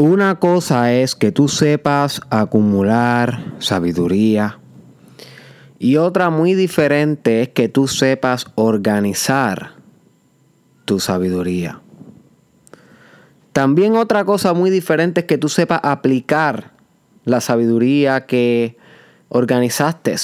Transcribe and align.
una 0.00 0.36
cosa 0.36 0.94
es 0.94 1.14
que 1.14 1.30
tú 1.30 1.46
sepas 1.46 2.22
acumular 2.30 3.52
sabiduría 3.58 4.58
y 5.78 5.98
otra 5.98 6.30
muy 6.30 6.54
diferente 6.54 7.42
es 7.42 7.48
que 7.50 7.68
tú 7.68 7.86
sepas 7.86 8.46
organizar 8.54 9.72
tu 10.86 11.00
sabiduría. 11.00 11.82
También 13.52 13.94
otra 13.94 14.24
cosa 14.24 14.54
muy 14.54 14.70
diferente 14.70 15.20
es 15.20 15.26
que 15.26 15.36
tú 15.36 15.50
sepas 15.50 15.80
aplicar 15.82 16.70
la 17.26 17.42
sabiduría 17.42 18.24
que 18.24 18.78
organizaste. 19.28 20.16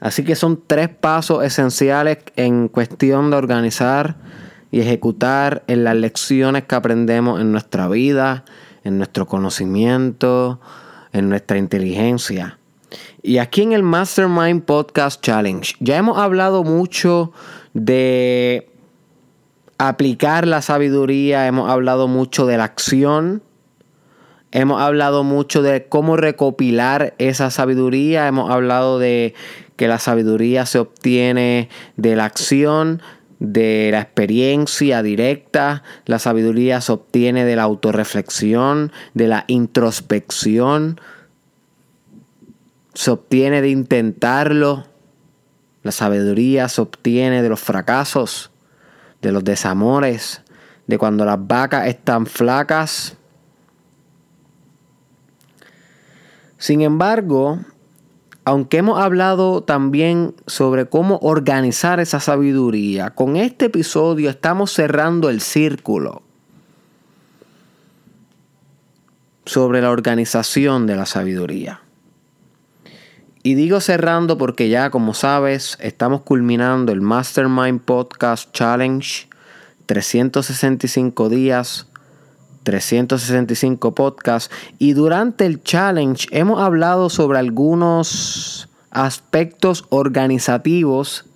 Así 0.00 0.22
que 0.22 0.36
son 0.36 0.62
tres 0.68 0.88
pasos 0.88 1.42
esenciales 1.42 2.18
en 2.36 2.68
cuestión 2.68 3.30
de 3.32 3.38
organizar 3.38 4.18
y 4.70 4.80
ejecutar 4.80 5.64
en 5.66 5.82
las 5.82 5.96
lecciones 5.96 6.62
que 6.64 6.76
aprendemos 6.76 7.40
en 7.40 7.50
nuestra 7.50 7.88
vida, 7.88 8.44
en 8.84 8.98
nuestro 8.98 9.26
conocimiento, 9.26 10.60
en 11.12 11.28
nuestra 11.28 11.58
inteligencia. 11.58 12.58
Y 13.22 13.38
aquí 13.38 13.62
en 13.62 13.72
el 13.72 13.82
Mastermind 13.82 14.62
Podcast 14.64 15.20
Challenge 15.22 15.74
ya 15.80 15.96
hemos 15.96 16.18
hablado 16.18 16.62
mucho 16.62 17.32
de 17.72 18.70
aplicar 19.78 20.46
la 20.46 20.62
sabiduría, 20.62 21.46
hemos 21.46 21.70
hablado 21.70 22.06
mucho 22.06 22.46
de 22.46 22.58
la 22.58 22.64
acción, 22.64 23.42
hemos 24.52 24.80
hablado 24.80 25.24
mucho 25.24 25.62
de 25.62 25.86
cómo 25.88 26.16
recopilar 26.16 27.14
esa 27.18 27.50
sabiduría, 27.50 28.28
hemos 28.28 28.50
hablado 28.50 28.98
de 28.98 29.34
que 29.76 29.88
la 29.88 29.98
sabiduría 29.98 30.66
se 30.66 30.78
obtiene 30.78 31.68
de 31.96 32.14
la 32.14 32.26
acción, 32.26 33.02
de 33.52 33.90
la 33.92 34.00
experiencia 34.00 35.02
directa, 35.02 35.82
la 36.06 36.18
sabiduría 36.18 36.80
se 36.80 36.92
obtiene 36.92 37.44
de 37.44 37.56
la 37.56 37.62
autorreflexión, 37.62 38.92
de 39.14 39.28
la 39.28 39.44
introspección, 39.46 41.00
se 42.94 43.10
obtiene 43.10 43.60
de 43.60 43.70
intentarlo, 43.70 44.86
la 45.82 45.92
sabiduría 45.92 46.68
se 46.68 46.80
obtiene 46.80 47.42
de 47.42 47.48
los 47.48 47.60
fracasos, 47.60 48.50
de 49.20 49.32
los 49.32 49.44
desamores, 49.44 50.42
de 50.86 50.98
cuando 50.98 51.24
las 51.24 51.38
vacas 51.46 51.88
están 51.88 52.26
flacas. 52.26 53.16
Sin 56.58 56.80
embargo, 56.80 57.58
aunque 58.44 58.78
hemos 58.78 58.98
hablado 58.98 59.62
también 59.62 60.34
sobre 60.46 60.86
cómo 60.86 61.18
organizar 61.22 62.00
esa 62.00 62.20
sabiduría, 62.20 63.10
con 63.10 63.36
este 63.36 63.66
episodio 63.66 64.28
estamos 64.28 64.72
cerrando 64.72 65.30
el 65.30 65.40
círculo 65.40 66.22
sobre 69.46 69.80
la 69.80 69.90
organización 69.90 70.86
de 70.86 70.96
la 70.96 71.06
sabiduría. 71.06 71.80
Y 73.42 73.54
digo 73.56 73.80
cerrando 73.80 74.38
porque 74.38 74.68
ya, 74.70 74.90
como 74.90 75.12
sabes, 75.12 75.76
estamos 75.80 76.22
culminando 76.22 76.92
el 76.92 77.02
Mastermind 77.02 77.80
Podcast 77.82 78.52
Challenge. 78.52 79.28
365 79.86 81.28
días, 81.28 81.86
365 82.64 83.94
podcasts. 83.94 84.50
Y 84.78 84.94
durante 84.94 85.46
el 85.46 85.62
challenge 85.62 86.26
hemos 86.32 86.60
hablado 86.60 87.08
sobre 87.10 87.38
algunos 87.38 88.68
aspectos 88.90 89.84
organizativos 89.90 91.26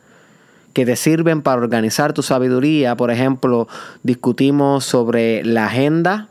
que 0.72 0.84
te 0.86 0.96
sirven 0.96 1.42
para 1.42 1.60
organizar 1.60 2.12
tu 2.12 2.22
sabiduría. 2.22 2.96
Por 2.96 3.10
ejemplo, 3.10 3.68
discutimos 4.02 4.84
sobre 4.84 5.44
la 5.44 5.66
agenda 5.66 6.28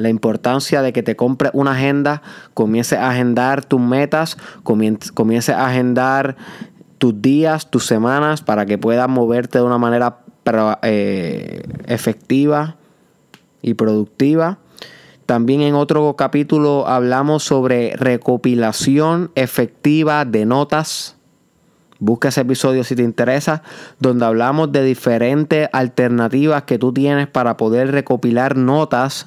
la 0.00 0.08
importancia 0.08 0.80
de 0.80 0.94
que 0.94 1.02
te 1.02 1.14
compres 1.14 1.50
una 1.54 1.72
agenda, 1.72 2.22
comiences 2.54 2.98
a 2.98 3.10
agendar 3.10 3.64
tus 3.66 3.80
metas, 3.80 4.38
comiences 4.64 5.54
a 5.54 5.66
agendar 5.66 6.36
tus 6.96 7.20
días, 7.20 7.70
tus 7.70 7.86
semanas, 7.86 8.40
para 8.40 8.64
que 8.64 8.78
puedas 8.78 9.08
moverte 9.10 9.58
de 9.58 9.64
una 9.64 9.76
manera 9.76 10.20
eh, 10.82 11.62
efectiva 11.86 12.76
y 13.62 13.74
productiva. 13.74 14.58
También 15.26 15.60
en 15.60 15.74
otro 15.74 16.16
capítulo 16.16 16.88
hablamos 16.88 17.44
sobre 17.44 17.94
recopilación 17.96 19.30
efectiva 19.36 20.24
de 20.24 20.44
notas. 20.44 21.16
Busca 22.00 22.28
ese 22.28 22.40
episodio 22.40 22.82
si 22.82 22.96
te 22.96 23.02
interesa, 23.02 23.62
donde 24.00 24.24
hablamos 24.24 24.72
de 24.72 24.82
diferentes 24.82 25.68
alternativas 25.72 26.64
que 26.64 26.78
tú 26.78 26.92
tienes 26.92 27.28
para 27.28 27.56
poder 27.56 27.92
recopilar 27.92 28.56
notas 28.56 29.26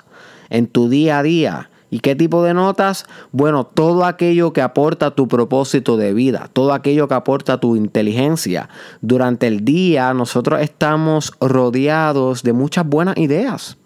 en 0.49 0.67
tu 0.67 0.89
día 0.89 1.19
a 1.19 1.23
día. 1.23 1.69
¿Y 1.93 1.99
qué 1.99 2.15
tipo 2.15 2.43
de 2.43 2.55
notas? 2.55 3.05
Bueno, 3.31 3.67
todo 3.67 4.03
aquello 4.05 4.51
que 4.51 4.63
aporta 4.63 5.11
tu 5.11 5.27
propósito 5.27 5.95
de 5.95 6.11
vida, 6.15 6.49
todo 6.51 6.73
aquello 6.73 7.07
que 7.07 7.13
aporta 7.13 7.59
tu 7.59 7.75
inteligencia. 7.75 8.67
Durante 9.01 9.45
el 9.45 9.63
día 9.63 10.11
nosotros 10.15 10.59
estamos 10.61 11.31
rodeados 11.39 12.41
de 12.41 12.53
muchas 12.53 12.87
buenas 12.87 13.15
ideas, 13.17 13.77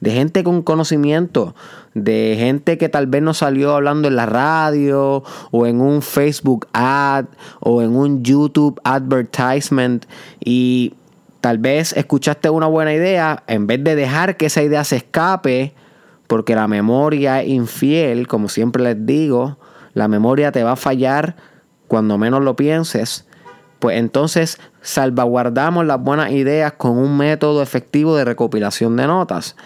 de 0.00 0.10
gente 0.10 0.44
con 0.44 0.62
conocimiento, 0.62 1.54
de 1.94 2.36
gente 2.38 2.78
que 2.78 2.88
tal 2.88 3.06
vez 3.06 3.22
nos 3.22 3.38
salió 3.38 3.74
hablando 3.74 4.08
en 4.08 4.16
la 4.16 4.26
radio 4.26 5.24
o 5.50 5.66
en 5.66 5.80
un 5.80 6.02
Facebook 6.02 6.68
ad 6.72 7.26
o 7.60 7.82
en 7.82 7.96
un 7.96 8.22
YouTube 8.22 8.80
advertisement 8.84 10.04
y 10.44 10.94
tal 11.40 11.58
vez 11.58 11.92
escuchaste 11.92 12.50
una 12.50 12.66
buena 12.66 12.92
idea, 12.92 13.42
en 13.46 13.66
vez 13.66 13.82
de 13.84 13.94
dejar 13.94 14.36
que 14.36 14.46
esa 14.46 14.62
idea 14.62 14.84
se 14.84 14.96
escape, 14.96 15.74
porque 16.26 16.54
la 16.54 16.66
memoria 16.66 17.42
es 17.42 17.48
infiel, 17.48 18.26
como 18.26 18.48
siempre 18.48 18.82
les 18.82 19.06
digo, 19.06 19.58
la 19.94 20.08
memoria 20.08 20.52
te 20.52 20.64
va 20.64 20.72
a 20.72 20.76
fallar 20.76 21.36
cuando 21.88 22.18
menos 22.18 22.42
lo 22.42 22.56
pienses, 22.56 23.26
pues 23.78 23.98
entonces 23.98 24.58
salvaguardamos 24.86 25.84
las 25.84 26.00
buenas 26.00 26.30
ideas 26.30 26.74
con 26.74 26.96
un 26.96 27.16
método 27.16 27.60
efectivo 27.60 28.16
de 28.16 28.24
recopilación 28.24 28.96
de 28.96 29.08
notas. 29.08 29.56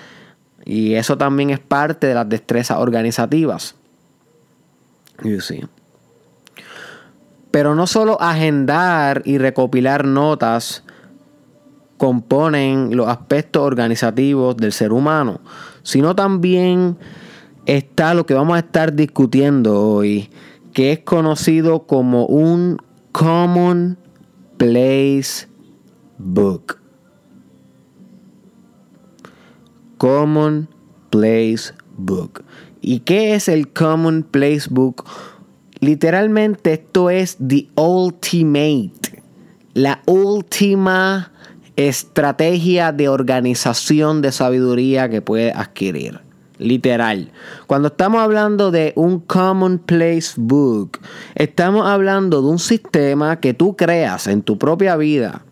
Y 0.65 0.95
eso 0.95 1.19
también 1.19 1.51
es 1.51 1.59
parte 1.59 2.07
de 2.07 2.15
las 2.15 2.27
destrezas 2.27 2.79
organizativas. 2.79 3.75
Pero 7.51 7.75
no 7.75 7.87
solo 7.87 8.19
agendar 8.19 9.21
y 9.27 9.37
recopilar 9.37 10.07
notas 10.07 10.85
componen 11.99 12.97
los 12.97 13.07
aspectos 13.09 13.63
organizativos 13.63 14.57
del 14.57 14.73
ser 14.73 14.91
humano, 14.91 15.43
sino 15.83 16.17
también 16.17 16.97
está 17.67 18.15
lo 18.15 18.25
que 18.25 18.33
vamos 18.33 18.57
a 18.57 18.61
estar 18.61 18.95
discutiendo 18.95 19.79
hoy, 19.79 20.31
que 20.73 20.93
es 20.93 21.01
conocido 21.01 21.87
como 21.87 22.25
un 22.25 22.79
Common 23.13 23.99
Place 24.61 25.49
Book. 26.19 26.79
Common 29.97 30.69
Place 31.09 31.73
Book. 31.97 32.45
¿Y 32.83 33.01
qué 33.01 33.33
es 33.33 33.49
el 33.49 33.73
Common 33.73 34.23
Place 34.23 34.65
Book? 34.69 35.07
Literalmente 35.81 36.75
esto 36.75 37.09
es 37.09 37.39
the 37.39 37.69
ultimate, 37.75 39.23
la 39.73 40.03
última 40.05 41.33
estrategia 41.77 42.93
de 42.93 43.09
organización 43.09 44.21
de 44.21 44.31
sabiduría 44.31 45.09
que 45.09 45.23
puede 45.23 45.53
adquirir. 45.53 46.21
Literal. 46.61 47.33
Cuando 47.67 47.89
estamos 47.89 48.23
hablando 48.23 48.71
de 48.71 48.93
un 48.95 49.21
Common 49.21 49.79
Place 49.79 50.35
Book, 50.37 50.99
estamos 51.35 51.87
hablando 51.87 52.43
de 52.43 52.49
un 52.49 52.59
sistema 52.59 53.41
que 53.41 53.55
tú 53.55 53.77
creas 53.77 54.27
en 54.27 54.43
tu 54.43 54.59
propia 54.59 54.97
vida 54.97 55.43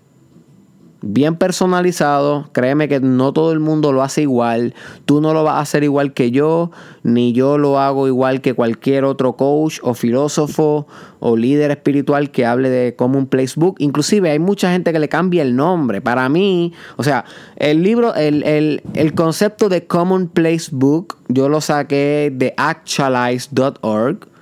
bien 1.01 1.37
personalizado. 1.37 2.49
Créeme 2.53 2.89
que 2.89 3.01
no 3.01 3.33
todo 3.33 3.53
el 3.53 3.61
mundo 3.61 3.93
lo 3.93 4.03
hace 4.03 4.23
igual. 4.23 4.75
Tú 5.05 5.21
no 5.21 5.33
lo 5.33 5.45
vas 5.45 5.55
a 5.57 5.61
hacer 5.61 5.85
igual 5.85 6.13
que 6.13 6.31
yo, 6.31 6.71
ni 7.03 7.33
yo 7.33 7.59
lo 7.59 7.79
hago 7.79 8.09
igual 8.09 8.41
que 8.41 8.55
cualquier 8.55 9.05
otro 9.05 9.35
coach 9.35 9.79
o 9.83 9.95
filósofo 9.95 10.87
o 11.21 11.37
líder 11.37 11.71
espiritual 11.71 12.31
que 12.31 12.47
hable 12.47 12.71
de 12.71 12.97
Common 12.97 13.27
Place 13.27 13.55
Book. 13.56 13.77
Inclusive 13.79 14.31
hay 14.31 14.39
mucha 14.39 14.73
gente 14.73 14.93
que 14.93 14.99
le 14.99 15.09
cambia 15.09 15.43
el 15.43 15.55
nombre. 15.55 16.00
Para 16.00 16.29
mí, 16.29 16.73
o 16.97 17.05
sea, 17.05 17.25
el 17.56 17.83
libro, 17.83 18.15
el, 18.15 18.43
el, 18.44 18.83
el 18.94 19.15
concepto 19.15 19.69
de 19.69 19.87
Common 19.87 20.29
Place 20.29 20.71
Book, 20.73 21.17
yo 21.29 21.49
lo 21.49 21.61
saqué 21.61 22.33
de 22.35 22.55
actualize.org 22.56 24.38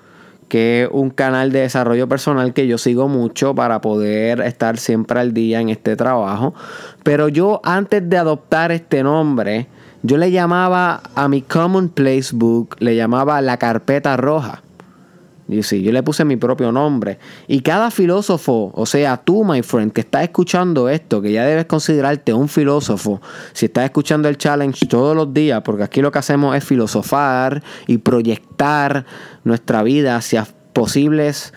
que 0.48 0.84
es 0.84 0.88
un 0.93 1.10
canal 1.10 1.52
de 1.52 1.60
desarrollo 1.60 2.08
personal 2.08 2.52
que 2.52 2.66
yo 2.66 2.78
sigo 2.78 3.08
mucho 3.08 3.54
para 3.54 3.81
poder 3.81 4.40
estar 4.40 4.78
siempre 4.78 5.20
al 5.20 5.34
día 5.34 5.60
en 5.60 5.69
este 5.69 5.96
trabajo. 5.96 6.54
Pero 7.02 7.28
yo 7.28 7.60
antes 7.64 8.08
de 8.08 8.16
adoptar 8.16 8.72
este 8.72 9.02
nombre, 9.02 9.66
yo 10.02 10.16
le 10.19 10.31
llamaba 10.31 11.02
a 11.14 11.28
mi 11.28 11.43
Common 11.43 11.88
Place 11.88 12.31
Book, 12.32 12.76
le 12.78 12.94
llamaba 12.94 13.40
la 13.40 13.56
carpeta 13.56 14.16
roja. 14.16 14.62
Y 15.48 15.62
sí, 15.62 15.82
yo 15.82 15.93
le 15.93 16.02
puse 16.02 16.25
mi 16.25 16.37
propio 16.37 16.72
nombre. 16.72 17.19
Y 17.46 17.60
cada 17.60 17.90
filósofo, 17.92 18.72
o 18.75 18.84
sea, 18.84 19.16
tú, 19.16 19.44
my 19.44 19.62
friend, 19.62 19.92
que 19.92 20.00
estás 20.00 20.25
escuchando 20.25 20.88
esto, 20.88 21.22
que 21.22 21.31
ya 21.31 21.44
debes 21.44 21.66
considerarte 21.66 22.32
un 22.32 22.49
filósofo, 22.49 23.20
si 23.52 23.66
estás 23.66 23.84
escuchando 23.84 24.28
el 24.28 24.38
challenge 24.38 24.87
todos 24.87 25.14
los 25.14 25.32
días, 25.32 25.62
porque 25.62 25.84
aquí 25.84 26.02
lo 26.02 26.10
que 26.10 26.19
hacemos 26.19 26.56
es 26.56 26.64
filosofar 26.64 27.62
y 27.87 27.99
proyectar 27.99 29.06
nuestra 29.46 29.82
vida 29.82 30.16
hacia 30.16 30.46
posibles 30.72 31.54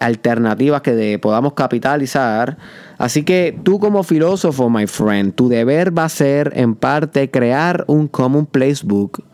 alternativas 0.00 0.82
que 0.82 1.18
podamos 1.18 1.54
capitalizar. 1.54 2.58
Así 2.98 3.22
que 3.22 3.58
tú 3.62 3.80
como 3.80 4.02
filósofo, 4.02 4.68
my 4.68 4.86
friend, 4.86 5.34
tu 5.34 5.48
deber 5.48 5.96
va 5.96 6.04
a 6.04 6.08
ser 6.08 6.52
en 6.54 6.74
parte 6.74 7.30
crear 7.30 7.84
un 7.86 8.08
common 8.08 8.46
place 8.46 8.84
book 8.84 9.24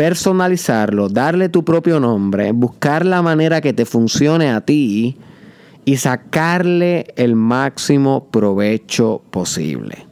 personalizarlo, 0.00 1.10
darle 1.10 1.50
tu 1.50 1.62
propio 1.62 2.00
nombre, 2.00 2.52
buscar 2.52 3.04
la 3.04 3.20
manera 3.20 3.60
que 3.60 3.74
te 3.74 3.84
funcione 3.84 4.48
a 4.50 4.62
ti 4.62 5.18
y 5.84 5.98
sacarle 5.98 7.08
el 7.16 7.36
máximo 7.36 8.30
provecho 8.30 9.20
posible. 9.30 10.06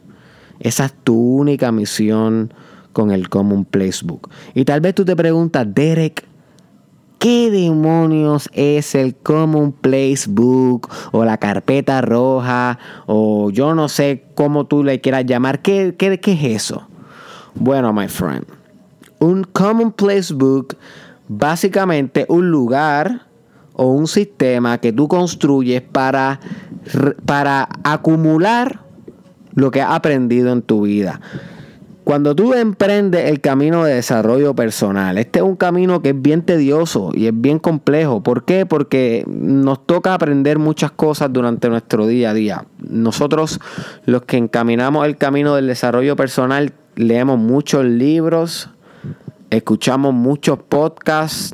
Esa 0.59 0.85
es 0.85 0.93
tu 1.03 1.19
única 1.19 1.71
misión 1.71 2.53
con 2.93 3.11
el 3.11 3.29
Common 3.29 3.65
Place 3.65 4.05
Book. 4.05 4.29
Y 4.53 4.65
tal 4.65 4.81
vez 4.81 4.95
tú 4.95 5.05
te 5.05 5.15
preguntas, 5.15 5.67
Derek, 5.73 6.25
¿qué 7.17 7.51
demonios 7.51 8.49
es 8.53 8.95
el 8.95 9.15
Common 9.15 9.71
Place 9.71 10.25
Book 10.27 10.89
o 11.11 11.25
la 11.25 11.37
carpeta 11.37 12.01
roja 12.01 12.79
o 13.05 13.49
yo 13.51 13.75
no 13.75 13.89
sé 13.89 14.25
cómo 14.35 14.65
tú 14.65 14.83
le 14.83 15.01
quieras 15.01 15.25
llamar? 15.25 15.61
¿Qué, 15.61 15.95
qué, 15.97 16.19
qué 16.19 16.33
es 16.33 16.43
eso? 16.63 16.87
Bueno, 17.55 17.93
my 17.93 18.07
friend 18.07 18.45
un 19.19 19.43
commonplace 19.43 20.33
book, 20.33 20.77
básicamente 21.27 22.25
un 22.29 22.49
lugar 22.49 23.27
o 23.73 23.87
un 23.87 24.07
sistema 24.07 24.77
que 24.79 24.91
tú 24.91 25.07
construyes 25.07 25.81
para, 25.81 26.39
para 27.25 27.69
acumular 27.83 28.81
lo 29.53 29.71
que 29.71 29.81
has 29.81 29.93
aprendido 29.93 30.51
en 30.51 30.61
tu 30.61 30.83
vida. 30.83 31.21
Cuando 32.09 32.35
tú 32.35 32.55
emprendes 32.55 33.29
el 33.29 33.39
camino 33.39 33.83
de 33.83 33.93
desarrollo 33.93 34.55
personal, 34.55 35.19
este 35.19 35.37
es 35.37 35.45
un 35.45 35.55
camino 35.55 36.01
que 36.01 36.09
es 36.09 36.19
bien 36.19 36.41
tedioso 36.41 37.11
y 37.13 37.27
es 37.27 37.39
bien 37.39 37.59
complejo. 37.59 38.23
¿Por 38.23 38.45
qué? 38.45 38.65
Porque 38.65 39.23
nos 39.27 39.85
toca 39.85 40.15
aprender 40.15 40.57
muchas 40.57 40.89
cosas 40.89 41.31
durante 41.31 41.69
nuestro 41.69 42.07
día 42.07 42.31
a 42.31 42.33
día. 42.33 42.65
Nosotros, 42.79 43.59
los 44.05 44.23
que 44.23 44.37
encaminamos 44.37 45.05
el 45.05 45.17
camino 45.17 45.53
del 45.53 45.67
desarrollo 45.67 46.15
personal, 46.15 46.73
leemos 46.95 47.37
muchos 47.37 47.85
libros, 47.85 48.71
escuchamos 49.51 50.11
muchos 50.11 50.57
podcasts, 50.57 51.53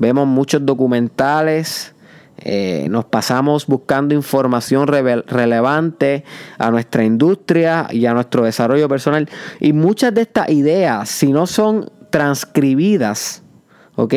vemos 0.00 0.26
muchos 0.26 0.66
documentales, 0.66 1.93
eh, 2.46 2.88
nos 2.90 3.06
pasamos 3.06 3.66
buscando 3.66 4.14
información 4.14 4.86
relevante 4.86 6.24
a 6.58 6.70
nuestra 6.70 7.02
industria 7.02 7.88
y 7.90 8.04
a 8.04 8.12
nuestro 8.12 8.44
desarrollo 8.44 8.86
personal. 8.86 9.28
Y 9.60 9.72
muchas 9.72 10.12
de 10.12 10.22
estas 10.22 10.50
ideas, 10.50 11.08
si 11.08 11.32
no 11.32 11.46
son 11.46 11.90
transcribidas, 12.10 13.42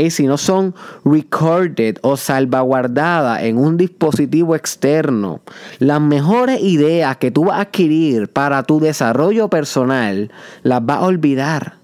Si 0.10 0.26
no 0.26 0.38
son 0.38 0.74
recorded 1.06 1.98
o 2.02 2.18
salvaguardadas 2.18 3.44
en 3.44 3.60
un 3.60 3.78
dispositivo 3.78 4.56
externo, 4.56 5.42
las 5.78 6.02
mejores 6.02 6.62
ideas 6.62 7.18
que 7.18 7.30
tú 7.30 7.46
vas 7.46 7.60
a 7.60 7.62
adquirir 7.62 8.28
para 8.28 8.64
tu 8.64 8.80
desarrollo 8.80 9.50
personal 9.50 10.32
las 10.64 10.84
vas 10.84 10.98
a 10.98 11.06
olvidar. 11.06 11.78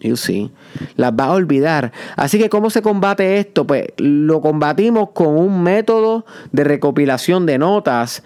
You 0.00 0.16
see. 0.16 0.50
Las 0.96 1.12
va 1.12 1.24
a 1.24 1.32
olvidar. 1.32 1.92
Así 2.16 2.38
que, 2.38 2.48
¿cómo 2.48 2.70
se 2.70 2.82
combate 2.82 3.38
esto? 3.38 3.66
Pues 3.66 3.86
lo 3.98 4.40
combatimos 4.40 5.10
con 5.10 5.36
un 5.36 5.62
método 5.62 6.24
de 6.52 6.64
recopilación 6.64 7.46
de 7.46 7.58
notas, 7.58 8.22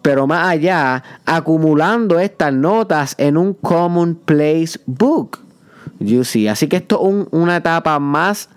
pero 0.00 0.26
más 0.26 0.48
allá, 0.48 1.02
acumulando 1.26 2.18
estas 2.18 2.52
notas 2.52 3.14
en 3.18 3.36
un 3.36 3.54
Common 3.54 4.14
Place 4.14 4.80
Book. 4.86 5.38
You 5.98 6.24
see. 6.24 6.48
Así 6.48 6.66
que 6.66 6.76
esto 6.76 7.00
es 7.06 7.26
una 7.30 7.56
etapa 7.56 7.98
más 7.98 8.48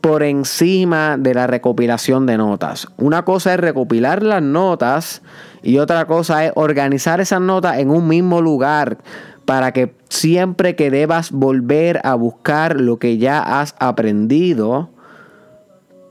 por 0.00 0.22
encima 0.22 1.16
de 1.18 1.32
la 1.32 1.46
recopilación 1.46 2.26
de 2.26 2.36
notas. 2.36 2.86
Una 2.98 3.24
cosa 3.24 3.54
es 3.54 3.60
recopilar 3.60 4.22
las 4.22 4.42
notas 4.42 5.22
y 5.62 5.78
otra 5.78 6.06
cosa 6.06 6.44
es 6.44 6.52
organizar 6.56 7.22
esas 7.22 7.40
notas 7.40 7.78
en 7.78 7.88
un 7.88 8.06
mismo 8.06 8.42
lugar 8.42 8.98
para 9.44 9.72
que 9.72 9.94
siempre 10.08 10.76
que 10.76 10.90
debas 10.90 11.30
volver 11.30 12.00
a 12.04 12.14
buscar 12.14 12.80
lo 12.80 12.98
que 12.98 13.18
ya 13.18 13.60
has 13.60 13.74
aprendido, 13.78 14.90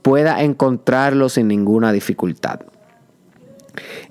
pueda 0.01 0.43
encontrarlo 0.43 1.29
sin 1.29 1.47
ninguna 1.47 1.91
dificultad. 1.91 2.59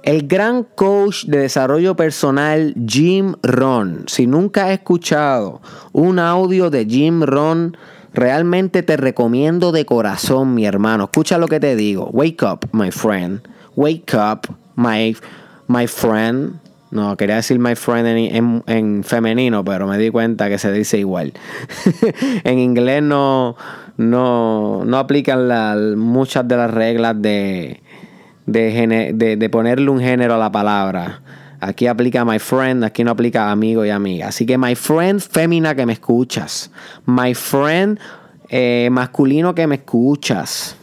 El 0.03 0.27
gran 0.27 0.65
coach 0.65 1.27
de 1.27 1.39
desarrollo 1.39 1.95
personal 1.95 2.75
Jim 2.87 3.35
Ron, 3.43 4.05
si 4.09 4.27
nunca 4.27 4.65
has 4.65 4.73
escuchado 4.73 5.61
un 5.93 6.19
audio 6.19 6.71
de 6.71 6.85
Jim 6.85 7.23
Ron, 7.23 7.77
realmente 8.13 8.83
te 8.83 8.97
recomiendo 8.97 9.71
de 9.71 9.87
corazón, 9.87 10.55
mi 10.55 10.67
hermano. 10.67 11.05
Escucha 11.05 11.39
lo 11.39 11.47
que 11.47 11.61
te 11.61 11.77
digo. 11.77 12.09
Wake 12.13 12.43
up, 12.45 12.69
my 12.73 12.91
friend. 12.91 13.43
Wake 13.77 14.15
up, 14.15 14.49
my, 14.75 15.17
my 15.69 15.87
friend. 15.87 16.62
No, 16.93 17.17
quería 17.17 17.37
decir 17.37 17.59
my 17.59 17.75
friend 17.75 18.63
en, 18.67 19.03
femenino, 19.03 19.65
pero 19.65 19.87
me 19.87 19.97
di 19.97 20.11
cuenta 20.11 20.51
que 20.51 20.59
se 20.59 20.71
dice 20.71 20.99
igual. 20.99 21.33
en 22.45 22.59
inglés 22.59 23.03
no, 23.03 23.57
no, 23.97 24.85
no 24.85 24.99
aplican 24.99 25.99
muchas 25.99 26.47
de 26.47 26.55
las 26.55 26.71
reglas 26.71 27.21
de, 27.23 27.81
de, 28.45 29.49
ponerle 29.51 29.89
un 29.89 30.01
género 30.01 30.35
a 30.35 30.39
la 30.39 30.53
palabra. 30.53 31.23
Aquí 31.61 31.87
aplica 31.87 32.27
my 32.27 32.39
friend, 32.39 32.85
aquí 32.85 33.05
no 33.05 33.13
aplica 33.13 33.51
amigo 33.51 33.87
y 33.87 33.89
amiga. 33.91 34.29
Así 34.29 34.45
que 34.45 34.59
my 34.59 34.75
friend 34.75 35.19
fémina 35.19 35.75
que 35.75 35.87
me 35.87 35.95
escuchas. 35.95 36.71
My 37.07 37.33
friend 37.35 37.99
eh, 38.51 38.91
masculino 38.93 39.55
que 39.55 39.67
me 39.67 39.77
escuchas 39.77 40.77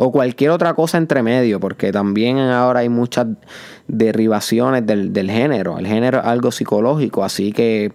o 0.00 0.12
cualquier 0.12 0.52
otra 0.52 0.74
cosa 0.74 0.96
entre 0.96 1.22
medio, 1.24 1.58
porque 1.58 1.90
también 1.90 2.38
ahora 2.38 2.80
hay 2.80 2.88
muchas 2.88 3.26
derivaciones 3.88 4.86
del, 4.86 5.30
género. 5.30 5.76
El 5.76 5.88
género 5.88 6.20
es 6.20 6.24
algo 6.24 6.52
psicológico, 6.52 7.24
así 7.24 7.52
que 7.52 7.92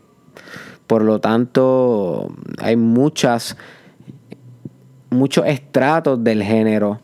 por 0.86 1.02
lo 1.02 1.20
tanto 1.20 2.28
hay 2.60 2.76
muchas 2.76 3.56
muchos 5.10 5.46
estratos 5.48 6.22
del 6.24 6.44
género 6.44 7.00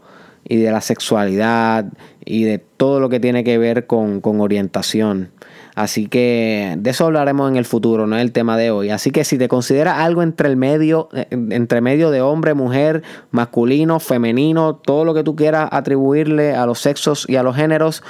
y 0.49 0.57
de 0.57 0.71
la 0.71 0.81
sexualidad 0.81 1.85
y 2.25 2.43
de 2.43 2.57
todo 2.57 2.99
lo 2.99 3.07
que 3.07 3.21
tiene 3.21 3.45
que 3.45 3.57
ver 3.57 3.87
con, 3.87 4.19
con 4.19 4.41
orientación. 4.41 5.29
Así 5.75 6.07
que 6.07 6.75
de 6.77 6.89
eso 6.89 7.05
hablaremos 7.05 7.49
en 7.49 7.55
el 7.55 7.63
futuro, 7.63 8.05
no 8.05 8.17
es 8.17 8.21
el 8.21 8.33
tema 8.33 8.57
de 8.57 8.71
hoy. 8.71 8.89
Así 8.89 9.11
que 9.11 9.23
si 9.23 9.37
te 9.37 9.47
consideras 9.47 9.99
algo 9.99 10.23
entre 10.23 10.49
el 10.49 10.57
medio, 10.57 11.07
eh, 11.13 11.27
entre 11.31 11.79
medio 11.79 12.11
de 12.11 12.21
hombre, 12.21 12.53
mujer, 12.53 13.03
masculino, 13.31 14.01
femenino, 14.01 14.75
todo 14.75 15.05
lo 15.05 15.13
que 15.13 15.23
tú 15.23 15.37
quieras 15.37 15.69
atribuirle 15.71 16.53
a 16.53 16.65
los 16.65 16.79
sexos 16.79 17.25
y 17.29 17.37
a 17.37 17.43
los 17.43 17.55
géneros, 17.55 18.03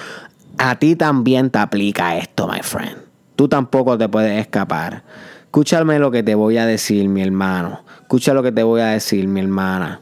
a 0.58 0.80
ti 0.80 0.96
también 0.96 1.52
te 1.52 1.60
aplica 1.60 2.18
esto, 2.18 2.48
my 2.48 2.62
friend. 2.64 2.98
Tú 3.36 3.48
tampoco 3.48 3.98
te 3.98 4.10
puedes 4.10 4.40
escapar. 4.40 5.04
Escúchame 5.44 6.00
lo 6.00 6.10
que 6.10 6.24
te 6.24 6.36
voy 6.36 6.58
a 6.58 6.66
decir, 6.66 7.08
mi 7.10 7.22
hermano. 7.22 7.82
Escucha 8.02 8.34
lo 8.34 8.42
que 8.42 8.52
te 8.52 8.64
voy 8.64 8.82
a 8.82 8.88
decir, 8.88 9.28
mi 9.28 9.42
hermana. 9.42 10.02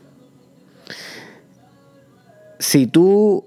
Si 2.59 2.87
tú 2.87 3.45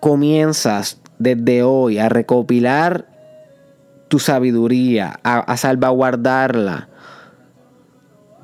comienzas 0.00 1.00
desde 1.18 1.62
hoy 1.62 1.98
a 1.98 2.08
recopilar 2.08 3.08
tu 4.08 4.18
sabiduría, 4.18 5.18
a, 5.24 5.56
salvaguardarla, 5.56 6.88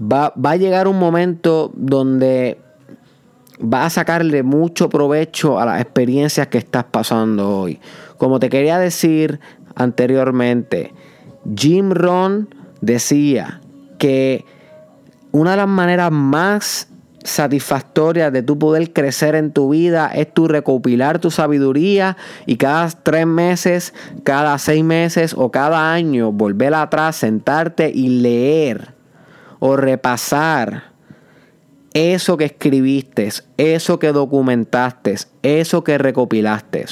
va, 0.00 0.32
va, 0.34 0.50
a 0.52 0.56
llegar 0.56 0.88
un 0.88 0.98
momento 0.98 1.70
donde 1.74 2.58
va 3.62 3.84
a 3.84 3.90
sacarle 3.90 4.42
mucho 4.42 4.88
provecho 4.88 5.60
a 5.60 5.66
las 5.66 5.80
experiencias 5.80 6.48
que 6.48 6.58
estás 6.58 6.84
pasando 6.84 7.60
hoy. 7.60 7.78
Como 8.16 8.40
te 8.40 8.48
quería 8.48 8.78
decir 8.78 9.38
anteriormente, 9.74 10.92
Jim 11.56 11.90
Ron 11.90 12.54
decía 12.80 13.60
que 13.98 14.44
una 15.32 15.52
de 15.52 15.56
las 15.58 15.68
maneras 15.68 16.10
más 16.10 16.88
satisfactoria 17.24 18.30
de 18.30 18.42
tu 18.42 18.58
poder 18.58 18.92
crecer 18.92 19.34
en 19.34 19.52
tu 19.52 19.70
vida 19.70 20.10
es 20.14 20.32
tu 20.32 20.48
recopilar 20.48 21.18
tu 21.18 21.30
sabiduría 21.30 22.16
y 22.46 22.56
cada 22.56 22.88
tres 22.90 23.26
meses, 23.26 23.94
cada 24.24 24.56
seis 24.58 24.82
meses 24.82 25.34
o 25.36 25.50
cada 25.50 25.92
año 25.92 26.32
volver 26.32 26.74
atrás, 26.74 27.16
sentarte 27.16 27.90
y 27.94 28.08
leer 28.08 28.94
o 29.58 29.76
repasar 29.76 30.90
eso 31.92 32.36
que 32.36 32.44
escribiste, 32.44 33.28
eso 33.56 33.98
que 33.98 34.12
documentaste, 34.12 35.16
eso 35.42 35.84
que 35.84 35.98
recopilaste. 35.98 36.86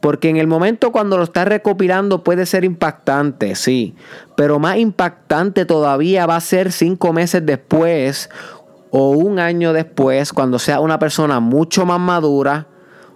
Porque 0.00 0.28
en 0.28 0.36
el 0.36 0.48
momento 0.48 0.90
cuando 0.90 1.16
lo 1.16 1.22
estás 1.22 1.46
recopilando 1.46 2.24
puede 2.24 2.44
ser 2.46 2.64
impactante, 2.64 3.54
sí. 3.54 3.94
Pero 4.36 4.58
más 4.58 4.78
impactante 4.78 5.64
todavía 5.64 6.26
va 6.26 6.36
a 6.36 6.40
ser 6.40 6.72
cinco 6.72 7.12
meses 7.12 7.46
después 7.46 8.28
o 8.92 9.08
un 9.10 9.38
año 9.38 9.72
después, 9.72 10.34
cuando 10.34 10.58
sea 10.58 10.78
una 10.78 10.98
persona 10.98 11.40
mucho 11.40 11.86
más 11.86 11.98
madura, 11.98 12.66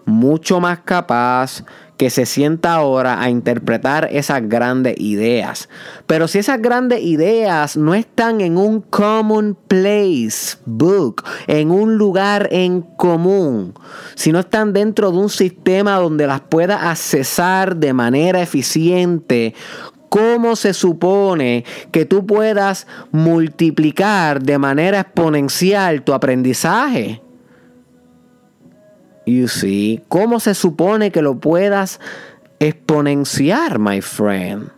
mucho 0.07 0.59
más 0.59 0.81
capaz, 0.81 1.65
que 1.99 2.09
se 2.09 2.25
sienta 2.27 2.75
ahora 2.75 3.21
a 3.21 3.29
interpretar 3.29 4.09
esas 4.11 4.49
grandes 4.49 4.99
ideas. 4.99 5.69
Pero 6.07 6.29
si 6.29 6.39
esas 6.39 6.61
grandes 6.63 7.03
ideas 7.03 7.77
no 7.77 7.95
están 7.95 8.41
en 8.41 8.57
un 8.57 8.81
common 8.81 9.57
place 9.69 10.57
book, 10.65 11.25
en 11.47 11.71
un 11.71 11.97
lugar 11.97 12.49
en 12.53 12.81
común, 12.83 13.75
si 14.15 14.33
no 14.33 14.41
están 14.41 14.73
dentro 14.73 15.11
de 15.11 15.19
un 15.19 15.29
sistema 15.29 15.97
donde 15.97 16.27
las 16.27 16.41
pueda 16.41 16.91
accesar 16.91 17.77
de 17.77 17.93
manera 17.93 18.41
eficiente, 18.41 19.55
¿Cómo 20.09 20.57
se 20.57 20.73
supone 20.73 21.65
que 21.91 22.05
tú 22.05 22.27
puedas 22.27 22.87
multiplicar 23.13 24.43
de 24.43 24.59
manera 24.59 25.01
exponencial 25.01 26.03
tu 26.03 26.13
aprendizaje? 26.13 27.23
You 29.27 29.49
see, 29.49 30.03
¿cómo 30.09 30.39
se 30.39 30.55
supone 30.55 31.11
que 31.11 31.21
lo 31.21 31.39
puedas 31.41 32.01
exponenciar, 32.61 33.79
my 33.79 34.01
friend? 34.01 34.71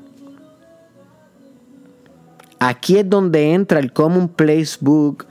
Aquí 2.59 2.99
es 2.99 3.09
donde 3.09 3.53
entra 3.53 3.79
el 3.79 3.93
Common 3.93 4.29
Place 4.29 4.79
Book 4.81 5.27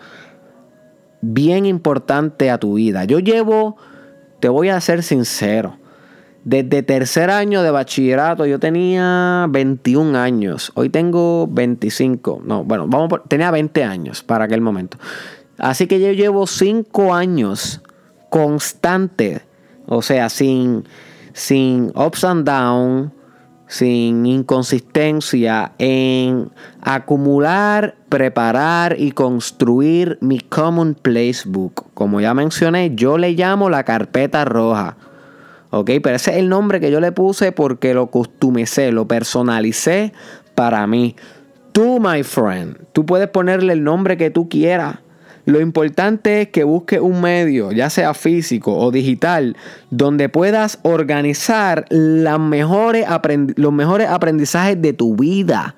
bien 1.21 1.65
importante 1.65 2.49
a 2.49 2.57
tu 2.57 2.75
vida. 2.75 3.03
Yo 3.05 3.19
llevo, 3.19 3.75
te 4.39 4.49
voy 4.49 4.69
a 4.69 4.79
ser 4.79 5.03
sincero, 5.03 5.77
desde 6.47 6.81
tercer 6.81 7.29
año 7.29 7.61
de 7.61 7.71
bachillerato 7.71 8.45
yo 8.45 8.57
tenía 8.57 9.47
21 9.49 10.17
años. 10.17 10.71
Hoy 10.75 10.87
tengo 10.89 11.45
25. 11.45 12.41
No, 12.45 12.63
bueno, 12.63 12.87
vamos 12.87 13.09
por, 13.09 13.23
tenía 13.23 13.51
20 13.51 13.83
años 13.83 14.23
para 14.23 14.45
aquel 14.45 14.61
momento. 14.61 14.97
Así 15.57 15.87
que 15.87 15.99
yo 15.99 16.09
llevo 16.13 16.47
5 16.47 17.13
años 17.13 17.81
constante, 18.29 19.41
o 19.87 20.01
sea, 20.01 20.29
sin, 20.29 20.85
sin 21.33 21.91
ups 21.93 22.23
and 22.23 22.47
downs, 22.47 23.11
sin 23.67 24.25
inconsistencia 24.25 25.73
en 25.79 26.49
acumular, 26.79 27.95
preparar 28.07 28.95
y 28.97 29.11
construir 29.11 30.17
mi 30.21 30.39
Common 30.39 30.95
Place 30.95 31.41
Book. 31.45 31.87
Como 31.93 32.21
ya 32.21 32.33
mencioné, 32.33 32.95
yo 32.95 33.17
le 33.17 33.33
llamo 33.33 33.69
la 33.69 33.83
carpeta 33.83 34.45
roja. 34.45 34.95
¿Ok? 35.69 35.91
Pero 36.01 36.15
ese 36.15 36.31
es 36.31 36.38
el 36.38 36.50
nombre 36.50 36.79
que 36.79 36.91
yo 36.91 37.00
le 37.00 37.12
puse 37.12 37.51
porque 37.51 37.93
lo 37.93 38.07
customicé, 38.07 38.91
lo 38.91 39.07
personalicé 39.07 40.13
para 40.55 40.88
mí. 40.88 41.15
Tú, 41.71 42.00
my 42.00 42.24
friend, 42.24 42.77
tú 42.93 43.05
puedes 43.05 43.27
ponerle 43.29 43.74
el 43.74 43.83
nombre 43.83 44.17
que 44.17 44.29
tú 44.29 44.50
quieras. 44.50 45.00
Lo 45.45 45.62
importante 45.62 46.41
es 46.41 46.50
que 46.50 46.65
busques 46.65 47.00
un 47.00 47.21
medio, 47.21 47.71
ya 47.71 47.89
sea 47.89 48.13
físico 48.13 48.77
o 48.77 48.91
digital, 48.91 49.55
donde 49.91 50.27
puedas 50.27 50.79
organizar 50.81 51.86
los 51.89 52.39
mejores 52.41 53.05
aprendizajes 54.09 54.81
de 54.81 54.91
tu 54.91 55.15
vida. 55.15 55.75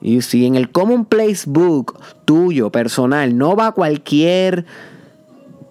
Y 0.00 0.22
si 0.22 0.44
en 0.44 0.56
el 0.56 0.72
Common 0.72 1.04
Place 1.04 1.44
Book 1.46 1.98
tuyo, 2.24 2.70
personal, 2.70 3.38
no 3.38 3.54
va 3.54 3.70
cualquier 3.70 4.66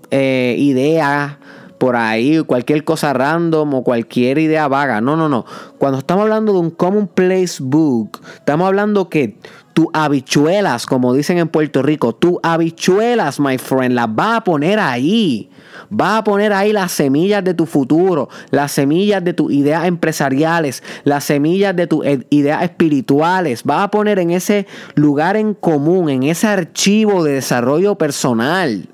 eh, 0.09 0.55
idea 0.57 1.39
por 1.83 1.97
ahí, 1.97 2.41
cualquier 2.45 2.85
cosa 2.85 3.11
random 3.11 3.73
o 3.73 3.83
cualquier 3.83 4.37
idea 4.37 4.69
vaga. 4.69 5.01
No, 5.01 5.17
no, 5.17 5.27
no. 5.27 5.45
Cuando 5.77 5.97
estamos 5.97 6.21
hablando 6.21 6.53
de 6.53 6.59
un 6.59 6.69
Common 6.69 7.07
Place 7.07 7.57
Book, 7.59 8.21
estamos 8.35 8.67
hablando 8.67 9.09
que 9.09 9.37
tu 9.73 9.89
habichuelas, 9.91 10.85
como 10.85 11.13
dicen 11.13 11.39
en 11.39 11.49
Puerto 11.49 11.81
Rico, 11.81 12.15
tu 12.15 12.39
habichuelas, 12.41 13.37
my 13.37 13.57
friend, 13.57 13.95
las 13.95 14.07
va 14.07 14.37
a 14.37 14.43
poner 14.45 14.79
ahí. 14.79 15.49
Va 15.91 16.19
a 16.19 16.23
poner 16.23 16.53
ahí 16.53 16.71
las 16.71 16.93
semillas 16.93 17.43
de 17.43 17.53
tu 17.53 17.65
futuro, 17.65 18.29
las 18.49 18.71
semillas 18.71 19.21
de 19.21 19.33
tus 19.33 19.51
ideas 19.51 19.83
empresariales, 19.83 20.83
las 21.03 21.25
semillas 21.25 21.75
de 21.75 21.87
tus 21.87 22.05
ideas 22.29 22.63
espirituales. 22.63 23.61
Va 23.69 23.83
a 23.83 23.91
poner 23.91 24.19
en 24.19 24.31
ese 24.31 24.67
lugar 24.95 25.35
en 25.35 25.53
común, 25.53 26.07
en 26.07 26.23
ese 26.23 26.47
archivo 26.47 27.25
de 27.25 27.33
desarrollo 27.33 27.97
personal. 27.97 28.87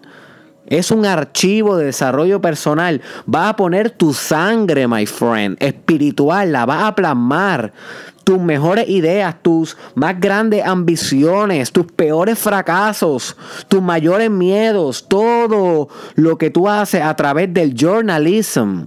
Es 0.70 0.92
un 0.92 1.06
archivo 1.06 1.76
de 1.76 1.88
desarrollo 1.88 2.40
personal. 2.40 3.02
Va 3.34 3.50
a 3.50 3.56
poner 3.56 3.90
tu 3.90 4.14
sangre, 4.14 4.88
my 4.88 5.06
friend, 5.06 5.58
espiritual, 5.60 6.52
la 6.52 6.66
va 6.66 6.88
a 6.88 6.96
plasmar 6.96 7.74
tus 8.24 8.40
mejores 8.40 8.88
ideas, 8.88 9.36
tus 9.42 9.76
más 9.96 10.20
grandes 10.20 10.64
ambiciones, 10.64 11.72
tus 11.72 11.92
peores 11.92 12.38
fracasos, 12.38 13.36
tus 13.68 13.82
mayores 13.82 14.30
miedos, 14.30 15.08
todo 15.08 15.90
lo 16.14 16.38
que 16.38 16.52
tú 16.52 16.70
haces 16.70 17.02
a 17.02 17.16
través 17.16 17.52
del 17.52 17.74
journalism 17.74 18.84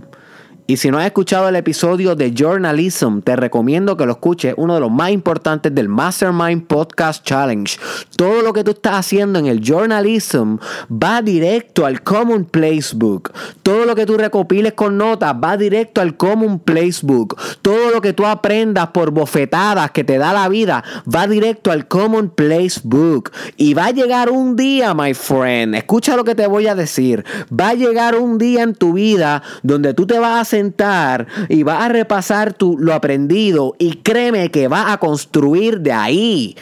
y 0.67 0.77
si 0.77 0.91
no 0.91 0.99
has 0.99 1.07
escuchado 1.07 1.49
el 1.49 1.57
episodio 1.57 2.15
de 2.15 2.33
Journalism, 2.33 3.19
te 3.21 3.35
recomiendo 3.35 3.97
que 3.97 4.07
lo 4.07 4.13
escuches, 4.13 4.55
uno 4.57 4.75
de 4.75 4.81
los 4.81 4.93
más 4.93 5.11
importantes 5.11 5.75
del 5.75 5.89
Mastermind 5.89 6.67
Podcast 6.69 7.25
Challenge. 7.25 7.77
Todo 8.17 8.43
lo 8.43 8.53
que 8.53 8.63
tú 8.63 8.71
estás 8.71 8.95
haciendo 8.95 9.41
en 9.41 9.47
el 9.47 9.61
Journalism 9.61 10.57
va 10.89 11.21
directo 11.21 11.85
al 11.85 12.03
Common 12.03 12.45
Place 12.45 12.95
Book. 12.95 13.33
Todo 13.65 13.85
lo 13.85 13.97
que 13.97 14.07
tú 14.07 14.17
recopiles 14.17 14.75
con 14.75 14.97
notas 14.97 15.35
va 15.35 15.57
directo 15.57 16.01
al 16.01 16.17
Common 16.17 16.61
Place 16.61 17.01
Book. 17.03 17.37
Todo 17.61 17.91
lo 17.91 18.01
que 18.01 18.13
tú 18.13 18.25
aprendas 18.25 18.89
por 18.89 19.11
bofetadas 19.11 19.91
que 19.91 20.05
te 20.05 20.17
da 20.17 20.33
la 20.33 20.49
vida 20.49 20.85
va 21.13 21.27
directo 21.27 21.73
al 21.73 21.89
Common 21.89 22.31
Place 22.31 22.81
Book. 22.85 23.33
Y 23.57 23.75
va 23.75 23.87
a 23.87 23.91
llegar 23.91 24.31
un 24.31 24.55
día, 24.55 24.95
my 24.95 25.13
friend, 25.13 25.75
escucha 25.75 26.17
lo 26.17 26.23
que 26.23 26.37
te 26.37 26.47
voy 26.47 26.69
a 26.69 26.77
decir. 26.77 27.25
Va 27.53 27.71
a 27.71 27.75
llegar 27.75 28.15
un 28.17 28.39
día 28.39 28.63
en 28.63 28.75
tu 28.75 28.93
vida 28.93 29.43
donde 29.65 29.93
tú 29.93 30.07
te 30.07 30.21
vas 30.21 30.39
a 30.39 30.52
sentar 30.53 31.27
y 31.49 31.63
va 31.63 31.85
a 31.85 31.89
repasar 31.89 32.53
tu, 32.53 32.77
lo 32.79 32.93
aprendido 32.93 33.75
y 33.79 33.97
créeme 34.03 34.51
que 34.51 34.69
va 34.69 34.93
a 34.93 34.99
construir 34.99 35.81
de 35.81 35.93
ahí, 35.93 36.57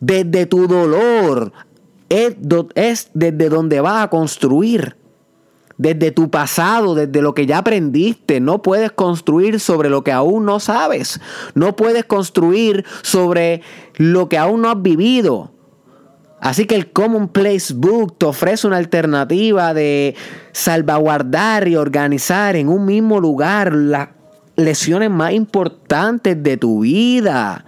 desde 0.00 0.46
tu 0.46 0.68
dolor, 0.68 1.52
es, 2.08 2.36
es 2.74 3.10
desde 3.14 3.48
donde 3.48 3.80
va 3.80 4.02
a 4.02 4.10
construir. 4.10 4.96
Desde 5.78 6.10
tu 6.10 6.30
pasado, 6.30 6.94
desde 6.94 7.20
lo 7.20 7.34
que 7.34 7.44
ya 7.44 7.58
aprendiste, 7.58 8.40
no 8.40 8.62
puedes 8.62 8.92
construir 8.92 9.60
sobre 9.60 9.90
lo 9.90 10.02
que 10.02 10.10
aún 10.10 10.46
no 10.46 10.58
sabes. 10.58 11.20
No 11.54 11.76
puedes 11.76 12.06
construir 12.06 12.86
sobre 13.02 13.60
lo 13.96 14.30
que 14.30 14.38
aún 14.38 14.62
no 14.62 14.70
has 14.70 14.80
vivido. 14.80 15.50
Así 16.40 16.66
que 16.66 16.74
el 16.74 16.92
Common 16.92 17.28
Place 17.28 17.72
Book 17.74 18.18
te 18.18 18.26
ofrece 18.26 18.66
una 18.66 18.76
alternativa 18.76 19.72
de 19.72 20.14
salvaguardar 20.52 21.66
y 21.66 21.76
organizar 21.76 22.56
en 22.56 22.68
un 22.68 22.84
mismo 22.84 23.20
lugar 23.20 23.74
las 23.74 24.08
lesiones 24.56 25.10
más 25.10 25.32
importantes 25.32 26.42
de 26.42 26.56
tu 26.56 26.80
vida. 26.80 27.64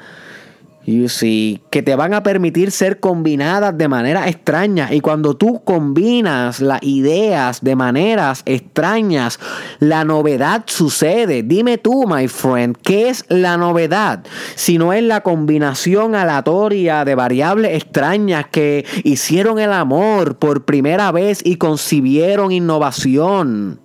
You 0.88 1.10
see, 1.10 1.60
que 1.68 1.82
te 1.82 1.94
van 1.96 2.14
a 2.14 2.22
permitir 2.22 2.70
ser 2.70 2.98
combinadas 2.98 3.76
de 3.76 3.88
manera 3.88 4.26
extraña. 4.26 4.90
Y 4.90 5.02
cuando 5.02 5.36
tú 5.36 5.62
combinas 5.62 6.62
las 6.62 6.82
ideas 6.82 7.62
de 7.62 7.76
maneras 7.76 8.40
extrañas, 8.46 9.38
la 9.80 10.06
novedad 10.06 10.62
sucede. 10.64 11.42
Dime 11.42 11.76
tú, 11.76 12.06
my 12.06 12.26
friend, 12.26 12.74
¿qué 12.82 13.10
es 13.10 13.26
la 13.28 13.58
novedad? 13.58 14.24
Si 14.54 14.78
no 14.78 14.94
es 14.94 15.02
la 15.02 15.20
combinación 15.20 16.14
aleatoria 16.14 17.04
de 17.04 17.14
variables 17.14 17.74
extrañas 17.74 18.46
que 18.50 18.86
hicieron 19.04 19.58
el 19.58 19.74
amor 19.74 20.38
por 20.38 20.64
primera 20.64 21.12
vez 21.12 21.42
y 21.44 21.56
concibieron 21.56 22.50
innovación. 22.50 23.78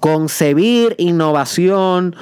Concebir 0.00 0.94
innovación 0.96 2.16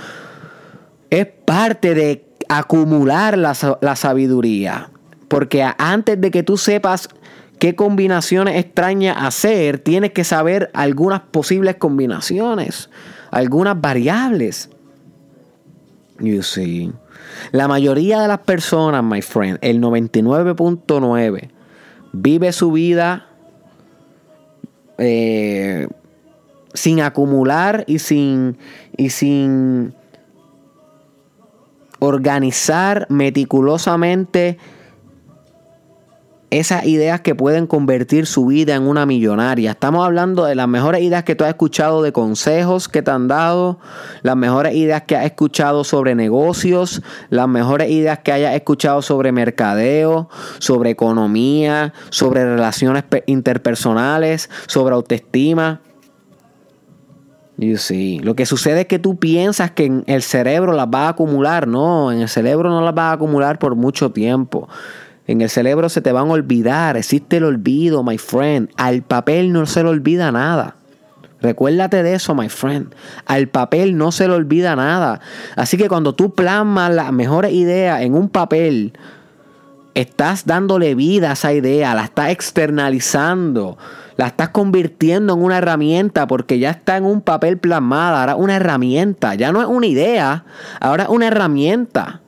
es 1.11 1.27
parte 1.45 1.95
de 1.95 2.25
acumular 2.49 3.37
la, 3.39 3.55
sabiduría. 3.55 4.91
Porque 5.29 5.67
antes 5.79 6.21
de 6.21 6.31
que 6.31 6.43
tú 6.43 6.57
sepas 6.57 7.09
qué 7.59 7.75
combinaciones 7.75 8.57
extrañas 8.57 9.17
hacer, 9.19 9.79
tienes 9.79 10.13
que 10.13 10.25
saber 10.25 10.71
algunas 10.75 11.21
posibles 11.21 11.77
combinaciones, 11.77 12.91
algunas 13.31 13.81
variables. 13.81 14.71
You 16.19 16.43
see. 16.43 16.93
La 17.53 17.69
mayoría 17.69 18.21
de 18.21 18.29
las 18.29 18.39
personas, 18.39 19.03
my 19.03 19.21
friend, 19.21 19.59
el 19.61 19.81
99.9, 19.81 21.51
vive 22.13 22.53
su 22.53 22.73
vida 22.73 23.27
eh, 24.99 25.89
sin 26.73 27.01
acumular 27.01 27.85
y 27.87 27.99
sin, 27.99 28.57
y 28.97 29.11
sin 29.11 29.95
organizar 31.99 33.07
meticulosamente 33.09 34.59
esas 36.50 36.87
ideas 36.87 37.21
que 37.21 37.35
pueden 37.35 37.67
convertir 37.67 38.26
su 38.26 38.47
vida 38.47 38.75
en 38.75 38.85
una 38.85 39.05
millonaria. 39.05 39.73
Estamos 39.73 40.05
hablando 40.05 40.45
de 40.45 40.55
las 40.55 40.69
mejores 40.69 41.03
ideas 41.03 41.25
que 41.25 41.35
tú 41.35 41.45
has 41.45 41.50
escuchado 41.50 42.03
de 42.03 42.12
consejos 42.12 42.88
que 42.88 43.03
te 43.03 43.11
han 43.11 43.29
dado, 43.29 43.79
las 44.23 44.37
mejores 44.37 44.75
ideas 44.75 45.03
que 45.03 45.17
has 45.17 45.25
escuchado 45.25 45.83
sobre 45.85 46.15
negocios, 46.15 47.03
las 47.31 47.49
mejores 47.49 47.91
ideas 47.91 48.21
que 48.21 48.33
hayas 48.33 48.55
escuchado 48.55 49.03
sobre 49.03 49.33
mercadeo, 49.33 50.29
sobre 50.59 50.91
economía, 50.91 51.93
sobre 52.11 52.45
relaciones 52.45 53.05
interpersonales, 53.26 54.49
sobre 54.67 54.95
autoestima. 54.95 55.81
You 57.59 57.79
see. 57.79 58.19
Lo 58.19 58.37
que 58.37 58.45
sucede 58.45 58.83
es 58.83 58.87
que 58.87 58.99
tú 58.99 59.17
piensas 59.17 59.71
que 59.71 59.87
en 59.87 60.05
el 60.07 60.23
cerebro 60.23 60.73
las 60.73 60.91
vas 60.91 61.07
a 61.07 61.09
acumular. 61.11 61.67
No, 61.67 62.13
en 62.13 62.21
el 62.21 62.29
cerebro 62.29 62.69
no 62.69 62.83
las 62.83 62.95
vas 62.95 63.11
a 63.11 63.13
acumular 63.13 63.59
por 63.59 63.75
mucho 63.77 64.11
tiempo. 64.11 64.69
En 65.27 65.41
el 65.41 65.49
cerebro 65.49 65.89
se 65.89 66.03
te 66.03 66.13
van 66.13 66.29
a 66.29 66.33
olvidar. 66.33 66.97
Existe 66.97 67.39
el 67.39 67.45
olvido, 67.45 68.05
my 68.05 68.19
friend. 68.19 68.69
Al 68.77 69.03
papel 69.03 69.53
no 69.53 69.67
se 69.67 69.83
le 69.83 69.89
olvida 69.89 70.31
nada. 70.31 70.77
Recuérdate 71.41 72.03
de 72.03 72.15
eso, 72.15 72.35
my 72.35 72.49
friend. 72.49 72.95
Al 73.25 73.49
papel 73.49 73.97
no 73.97 74.13
se 74.13 74.29
le 74.29 74.35
olvida 74.35 74.77
nada. 74.77 75.21
Así 75.55 75.77
que 75.77 75.89
cuando 75.89 76.15
tú 76.15 76.35
plasmas 76.35 76.95
las 76.95 77.13
mejores 77.13 77.53
ideas 77.53 78.03
en 78.03 78.15
un 78.15 78.29
papel, 78.29 78.93
estás 79.95 80.47
dándole 80.47 80.95
vida 80.95 81.31
a 81.31 81.33
esa 81.33 81.53
idea, 81.53 81.95
la 81.95 82.05
estás 82.05 82.31
externalizando, 82.31 83.79
la 84.16 84.28
estás 84.28 84.50
convirtiendo 84.50 85.35
en 85.35 85.42
una 85.42 85.58
herramienta 85.58 86.26
porque 86.26 86.58
ya 86.58 86.70
está 86.70 86.96
en 86.96 87.04
un 87.04 87.20
papel 87.20 87.58
plasmada, 87.58 88.20
ahora 88.20 88.37
una 88.37 88.56
herramienta, 88.56 89.35
ya 89.35 89.52
no 89.52 89.61
es 89.61 89.68
una 89.68 89.87
idea, 89.87 90.44
ahora 90.80 91.04
es 91.04 91.08
una 91.08 91.28
herramienta. 91.28 92.23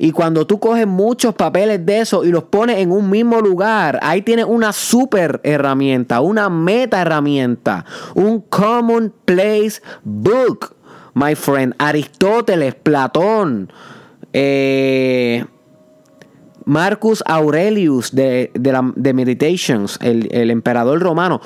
Y 0.00 0.12
cuando 0.12 0.46
tú 0.46 0.60
coges 0.60 0.86
muchos 0.86 1.34
papeles 1.34 1.84
de 1.84 2.00
eso 2.00 2.24
y 2.24 2.30
los 2.30 2.44
pones 2.44 2.78
en 2.78 2.92
un 2.92 3.10
mismo 3.10 3.40
lugar, 3.40 3.98
ahí 4.02 4.22
tienes 4.22 4.46
una 4.48 4.72
super 4.72 5.40
herramienta, 5.42 6.20
una 6.20 6.48
meta 6.48 7.02
herramienta, 7.02 7.84
un 8.14 8.40
common 8.42 9.12
place 9.24 9.82
book, 10.04 10.76
my 11.14 11.34
friend. 11.34 11.74
Aristóteles, 11.78 12.76
Platón, 12.76 13.72
eh, 14.32 15.44
Marcus 16.68 17.24
Aurelius 17.24 18.14
de, 18.14 18.50
de, 18.52 19.12
Meditations, 19.14 19.98
el, 20.02 20.28
el 20.30 20.50
emperador 20.50 21.00
romano. 21.00 21.40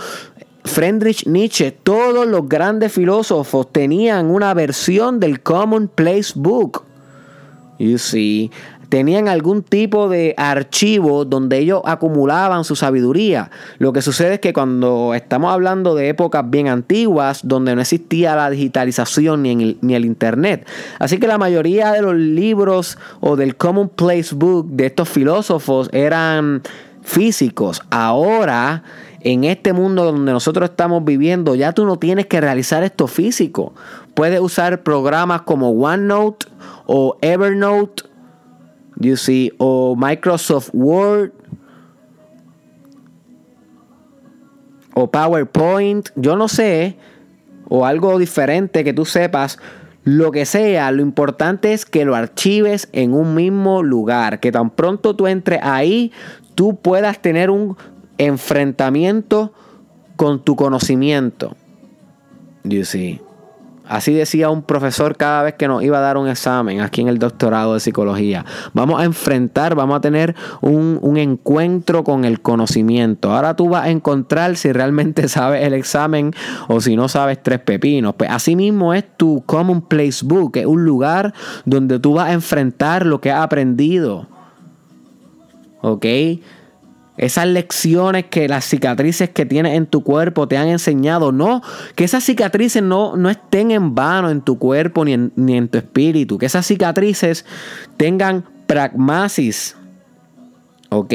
Friedrich 0.65 1.27
Nietzsche, 1.29 1.71
todos 1.71 2.27
los 2.27 2.49
grandes 2.49 2.93
filósofos 2.93 3.73
tenían 3.73 4.27
una 4.27 4.53
versión 4.53 5.21
del 5.21 5.41
Common 5.41 5.87
Place 5.87 6.33
Book. 6.35 6.85
You 7.79 7.99
see, 7.99 8.51
tenían 8.93 9.27
algún 9.27 9.63
tipo 9.63 10.11
de 10.11 10.35
archivo 10.37 11.25
donde 11.25 11.57
ellos 11.57 11.81
acumulaban 11.87 12.63
su 12.63 12.77
sabiduría. 12.77 13.51
Lo 13.79 13.95
que 13.95 14.03
sucede 14.03 14.35
es 14.35 14.41
que 14.41 14.53
cuando 14.53 15.15
estamos 15.15 15.51
hablando 15.51 15.95
de 15.95 16.11
épocas 16.11 16.45
bien 16.51 16.69
antiguas, 16.69 17.41
donde 17.43 17.75
no 17.75 17.81
existía 17.81 18.37
la 18.37 18.51
digitalización 18.51 19.45
ni, 19.45 19.53
el, 19.53 19.79
ni 19.81 19.95
el 19.95 20.05
Internet, 20.05 20.69
así 20.99 21.17
que 21.17 21.27
la 21.27 21.39
mayoría 21.39 21.93
de 21.93 22.03
los 22.03 22.15
libros 22.15 22.99
o 23.21 23.35
del 23.35 23.57
Common 23.57 23.89
Place 23.89 24.35
Book 24.35 24.69
de 24.69 24.85
estos 24.85 25.09
filósofos 25.09 25.89
eran 25.95 26.61
físicos. 27.01 27.81
Ahora 27.89 28.83
en 29.23 29.45
este 29.45 29.73
mundo 29.73 30.05
donde 30.05 30.33
nosotros 30.33 30.69
estamos 30.69 31.03
viviendo, 31.03 31.55
ya 31.55 31.73
tú 31.73 31.87
no 31.87 31.97
tienes 31.97 32.27
que 32.27 32.43
realizar 32.43 32.83
esto 32.83 33.07
físico. 33.07 33.73
Puedes 34.13 34.41
usar 34.41 34.83
programas 34.83 35.43
como 35.43 35.71
OneNote 35.71 36.45
o 36.85 37.17
Evernote, 37.23 38.12
you 39.01 39.17
see, 39.17 39.53
o 39.59 39.97
Microsoft 39.97 40.71
Word 40.73 41.33
o 44.95 45.11
PowerPoint, 45.11 46.11
yo 46.17 46.37
no 46.37 46.49
sé, 46.49 46.97
o 47.69 47.87
algo 47.87 48.19
diferente 48.19 48.85
que 48.85 48.93
tú 48.93 49.05
sepas, 49.05 49.59
lo 50.05 50.33
que 50.33 50.45
sea, 50.45 50.91
lo 50.91 51.01
importante 51.01 51.73
es 51.73 51.87
que 51.87 52.05
lo 52.05 52.15
archives 52.15 52.89
en 52.93 53.15
un 53.15 53.35
mismo 53.35 53.83
lugar, 53.83 54.41
que 54.41 54.53
tan 54.53 54.71
pronto 54.71 55.15
tú 55.15 55.27
entres 55.27 55.61
ahí, 55.63 56.13
tú 56.55 56.77
puedas 56.77 57.23
tener 57.23 57.51
un 57.51 57.77
enfrentamiento 58.19 59.53
con 60.17 60.43
tu 60.45 60.57
conocimiento. 60.57 61.57
You 62.65 62.85
see. 62.85 63.21
Así 63.89 64.15
decía 64.15 64.49
un 64.49 64.63
profesor 64.63 65.17
cada 65.17 65.43
vez 65.43 65.55
que 65.55 65.67
nos 65.67 65.83
iba 65.83 65.99
a 65.99 66.01
dar 66.01 66.17
un 66.17 66.29
examen 66.29 66.81
aquí 66.81 67.01
en 67.01 67.09
el 67.09 67.19
doctorado 67.19 67.75
de 67.75 67.81
psicología. 67.81 68.45
Vamos 68.73 69.01
a 69.01 69.05
enfrentar, 69.05 69.75
vamos 69.75 69.97
a 69.97 70.01
tener 70.01 70.35
un, 70.61 70.99
un, 71.03 71.17
encuentro 71.17 72.05
con 72.05 72.25
el 72.25 72.41
conocimiento. 72.41 73.33
Ahora 73.33 73.55
tú 73.55 73.69
vas 73.69 73.85
a 73.85 73.91
encontrar 73.91 74.57
si 74.57 74.73
realmente 74.73 75.29
sabes 75.29 75.67
el 75.67 75.75
examen 75.75 76.33
o 76.69 76.81
si 76.81 76.97
no 76.97 77.09
sabes 77.09 77.43
tres 77.43 77.59
pepinos. 77.59 78.15
Pues 78.15 78.31
así 78.31 78.57
mismo 78.57 78.95
es 78.95 79.05
tu 79.17 79.43
Common 79.47 79.83
Place 79.83 80.25
Book, 80.25 80.57
es 80.57 80.67
un 80.67 80.85
lugar 80.85 81.35
donde 81.65 81.99
tú 81.99 82.15
vas 82.15 82.29
a 82.29 82.33
enfrentar 82.33 83.05
lo 83.05 83.21
que 83.21 83.31
has 83.33 83.43
aprendido. 83.43 84.29
¿Ok? 85.81 86.07
Esas 87.17 87.47
lecciones 87.47 88.27
que 88.27 88.49
las 88.49 88.65
cicatrices 88.65 89.31
que 89.31 89.45
tienes 89.45 89.77
en 89.77 89.87
tu 89.87 90.03
cuerpo 90.03 90.49
te 90.49 90.57
han 90.57 90.69
enseñado. 90.69 91.31
No, 91.31 91.63
que 91.95 92.05
esas 92.05 92.25
cicatrices 92.25 92.83
no, 92.83 93.17
no 93.17 93.29
estén 93.29 93.71
en 93.71 93.95
vano 93.95 94.31
en 94.31 94.41
tu 94.41 94.59
cuerpo 94.59 95.05
ni 95.05 95.13
en, 95.13 95.33
ni 95.37 95.57
en 95.57 95.69
tu 95.69 95.79
espíritu. 95.79 96.39
Que 96.39 96.47
esas 96.47 96.67
cicatrices 96.67 97.45
tengan 97.97 98.45
pragmasis. 98.67 99.77
¿Ok? 100.93 101.15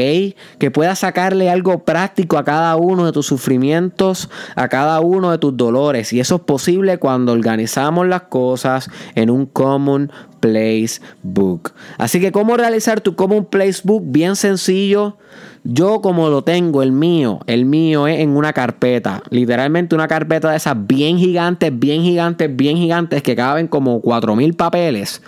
Que 0.57 0.71
puedas 0.71 0.99
sacarle 0.99 1.49
algo 1.49 1.83
práctico 1.85 2.37
a 2.37 2.43
cada 2.43 2.75
uno 2.75 3.05
de 3.05 3.11
tus 3.11 3.27
sufrimientos, 3.27 4.29
a 4.55 4.67
cada 4.67 4.99
uno 4.99 5.31
de 5.31 5.37
tus 5.37 5.55
dolores. 5.55 6.11
Y 6.13 6.19
eso 6.19 6.35
es 6.35 6.41
posible 6.41 6.97
cuando 6.97 7.31
organizamos 7.31 8.07
las 8.07 8.23
cosas 8.23 8.89
en 9.15 9.29
un 9.29 9.45
Common 9.45 10.11
Place 10.39 10.99
Book. 11.23 11.73
Así 11.97 12.19
que, 12.19 12.31
¿cómo 12.31 12.57
realizar 12.57 13.01
tu 13.01 13.15
Common 13.15 13.45
Place 13.45 13.81
Book? 13.83 14.03
Bien 14.05 14.35
sencillo. 14.35 15.17
Yo 15.63 16.01
como 16.01 16.29
lo 16.29 16.43
tengo, 16.43 16.81
el 16.81 16.91
mío, 16.91 17.39
el 17.45 17.65
mío 17.65 18.07
es 18.07 18.19
en 18.19 18.29
una 18.37 18.53
carpeta. 18.53 19.21
Literalmente 19.29 19.95
una 19.95 20.07
carpeta 20.07 20.51
de 20.51 20.57
esas 20.57 20.75
bien 20.87 21.17
gigantes, 21.17 21.77
bien 21.77 22.03
gigantes, 22.03 22.55
bien 22.55 22.77
gigantes 22.77 23.21
que 23.21 23.35
caben 23.35 23.67
como 23.67 24.01
4.000 24.01 24.55
papeles. 24.55 25.21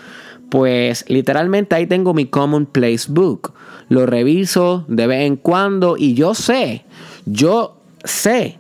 Pues 0.50 1.06
literalmente 1.08 1.76
ahí 1.76 1.88
tengo 1.88 2.14
mi 2.14 2.26
Common 2.26 2.66
Place 2.66 3.06
Book. 3.08 3.54
Lo 3.88 4.06
reviso 4.06 4.86
de 4.88 5.08
vez 5.08 5.26
en 5.26 5.36
cuando 5.36 5.98
y 5.98 6.14
yo 6.14 6.34
sé, 6.34 6.86
yo 7.26 7.78
sé 8.04 8.60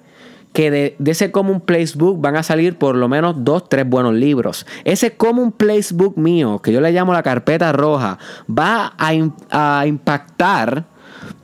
que 0.53 0.71
de, 0.71 0.95
ese 1.05 1.31
Common 1.31 1.61
Place 1.61 1.93
Book 1.95 2.19
van 2.19 2.35
a 2.35 2.43
salir 2.43 2.77
por 2.77 2.95
lo 2.95 3.07
menos 3.07 3.35
dos, 3.43 3.69
tres 3.69 3.87
buenos 3.87 4.15
libros. 4.15 4.65
Ese 4.83 5.15
Common 5.15 5.51
Place 5.51 5.93
Book 5.93 6.17
mío, 6.17 6.59
que 6.59 6.71
yo 6.71 6.81
le 6.81 6.91
llamo 6.91 7.13
la 7.13 7.23
carpeta 7.23 7.71
roja, 7.71 8.17
va 8.49 8.93
a, 8.97 9.11
a 9.51 9.87
impactar 9.87 10.85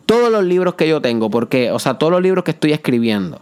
todos 0.06 0.32
los 0.32 0.44
libros 0.44 0.76
que 0.76 0.88
yo 0.88 1.02
tengo, 1.02 1.30
porque, 1.30 1.72
o 1.72 1.80
sea, 1.80 1.96
todos 1.96 2.12
los 2.12 2.22
libros 2.22 2.44
que 2.44 2.52
estoy 2.52 2.72
escribiendo. 2.72 3.40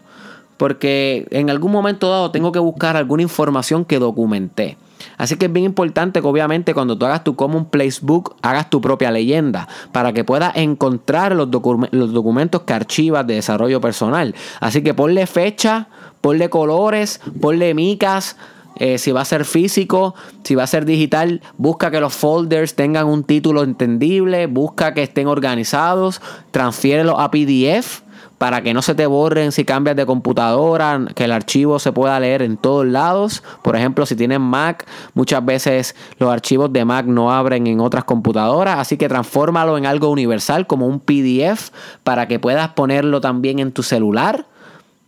Porque 0.58 1.28
en 1.32 1.50
algún 1.50 1.72
momento 1.72 2.10
dado 2.10 2.32
tengo 2.32 2.52
que 2.52 2.60
buscar 2.60 2.96
alguna 2.96 3.24
información 3.24 3.86
que 3.86 4.00
documenté. 4.00 4.78
Así 5.18 5.36
que 5.36 5.46
es 5.46 5.54
bien 5.54 5.66
importante 5.66 6.22
que 6.22 6.28
obviamente 6.28 6.74
cuando 6.74 6.98
tú 6.98 7.06
hagas 7.06 7.24
tu 7.24 7.36
Common 7.36 7.66
Place 7.66 8.00
Book, 8.02 8.36
hagas 8.42 8.70
tu 8.70 8.82
propia 8.82 9.12
leyenda 9.12 9.68
para 9.92 10.14
que 10.14 10.24
puedas 10.24 10.56
encontrar 10.56 11.36
los, 11.36 11.50
los 11.92 12.14
documentos 12.14 12.62
que 12.64 12.74
archivas 12.74 13.26
de 13.28 13.36
desarrollo 13.36 13.82
personal. 13.82 14.36
Así 14.60 14.82
que 14.82 14.94
ponle 14.94 15.28
fecha, 15.28 15.88
ponle 16.22 16.50
colores, 16.50 17.22
ponle 17.42 17.74
micas, 17.74 18.38
eh, 18.76 18.98
si 18.98 19.12
va 19.12 19.22
a 19.22 19.26
ser 19.26 19.46
físico, 19.46 20.16
si 20.44 20.56
va 20.56 20.64
a 20.64 20.68
ser 20.68 20.86
digital, 20.86 21.42
busca 21.58 21.92
que 21.92 22.00
los 22.00 22.14
folders 22.14 22.76
tengan 22.76 23.08
un 23.08 23.24
título 23.24 23.64
entendible, 23.64 24.48
busca 24.48 24.94
que 24.94 25.04
estén 25.04 25.28
organizados, 25.28 26.22
transfiérelos 26.52 27.16
a 27.20 27.30
PDF 27.30 28.02
para 28.38 28.62
que 28.62 28.74
no 28.74 28.82
se 28.82 28.96
te 28.96 29.06
borren 29.06 29.52
si 29.52 29.66
cambias 29.66 29.96
de 29.96 30.06
computadora, 30.06 31.06
que 31.16 31.26
el 31.26 31.32
archivo 31.32 31.80
se 31.80 31.92
pueda 31.92 32.20
leer 32.20 32.42
en 32.42 32.58
todos 32.58 32.86
lados. 32.86 33.44
Por 33.62 33.76
ejemplo, 33.76 34.06
si 34.06 34.16
tienes 34.16 34.40
Mac, 34.40 34.86
muchas 35.14 35.44
veces 35.46 35.96
los 36.20 36.32
archivos 36.32 36.72
de 36.74 36.86
Mac 36.86 37.06
no 37.06 37.32
abren 37.32 37.68
en 37.68 37.80
otras 37.80 38.04
computadoras, 38.04 38.80
así 38.80 38.98
que 38.98 39.08
transfórmalo 39.08 39.78
en 39.78 39.86
algo 39.86 40.10
universal 40.10 40.68
como 40.68 40.88
un 40.88 41.00
PDF 41.00 41.70
para 42.04 42.28
que 42.28 42.40
puedas 42.40 42.70
ponerlo 42.70 43.22
también 43.22 43.60
en 43.60 43.72
tu 43.72 43.84
celular. 43.84 44.46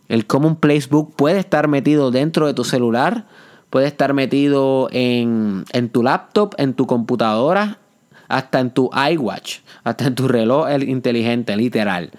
El 0.08 0.26
Common 0.26 0.56
Place 0.56 0.88
Book 0.88 1.14
puede 1.16 1.38
estar 1.38 1.68
metido 1.68 2.10
dentro 2.10 2.46
de 2.46 2.54
tu 2.54 2.64
celular 2.64 3.26
Puede 3.70 3.88
estar 3.88 4.14
metido 4.14 4.88
en, 4.92 5.64
tu 5.92 6.02
laptop, 6.02 6.54
en 6.56 6.74
tu 6.74 6.86
computadora, 6.86 7.78
hasta 8.28 8.60
en 8.60 8.70
tu 8.70 8.90
iWatch, 9.12 9.58
hasta 9.82 10.06
en 10.06 10.14
tu 10.14 10.28
reloj 10.28 10.68
inteligente, 10.82 11.56
literal. 11.56 12.10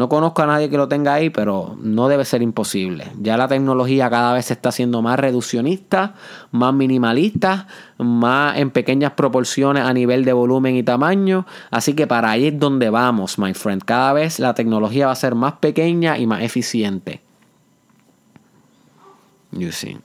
No 0.00 0.08
conozco 0.08 0.40
a 0.40 0.46
nadie 0.46 0.70
que 0.70 0.78
lo 0.78 0.88
tenga 0.88 1.12
ahí, 1.12 1.28
pero 1.28 1.76
no 1.78 2.08
debe 2.08 2.24
ser 2.24 2.40
imposible. 2.40 3.12
Ya 3.20 3.36
la 3.36 3.48
tecnología 3.48 4.08
cada 4.08 4.32
vez 4.32 4.46
se 4.46 4.54
está 4.54 4.70
haciendo 4.70 5.02
más 5.02 5.20
reduccionista, 5.20 6.14
más 6.52 6.72
minimalista, 6.72 7.66
más 7.98 8.56
en 8.56 8.70
pequeñas 8.70 9.12
proporciones 9.12 9.84
a 9.84 9.92
nivel 9.92 10.24
de 10.24 10.32
volumen 10.32 10.74
y 10.74 10.82
tamaño. 10.82 11.44
Así 11.70 11.92
que 11.92 12.06
para 12.06 12.30
ahí 12.30 12.46
es 12.46 12.58
donde 12.58 12.88
vamos, 12.88 13.38
my 13.38 13.52
friend. 13.52 13.84
Cada 13.84 14.14
vez 14.14 14.38
la 14.38 14.54
tecnología 14.54 15.04
va 15.04 15.12
a 15.12 15.16
ser 15.16 15.34
más 15.34 15.52
pequeña 15.60 16.16
y 16.16 16.26
más 16.26 16.40
eficiente. 16.44 17.20
You 19.52 19.70
see. 19.70 19.98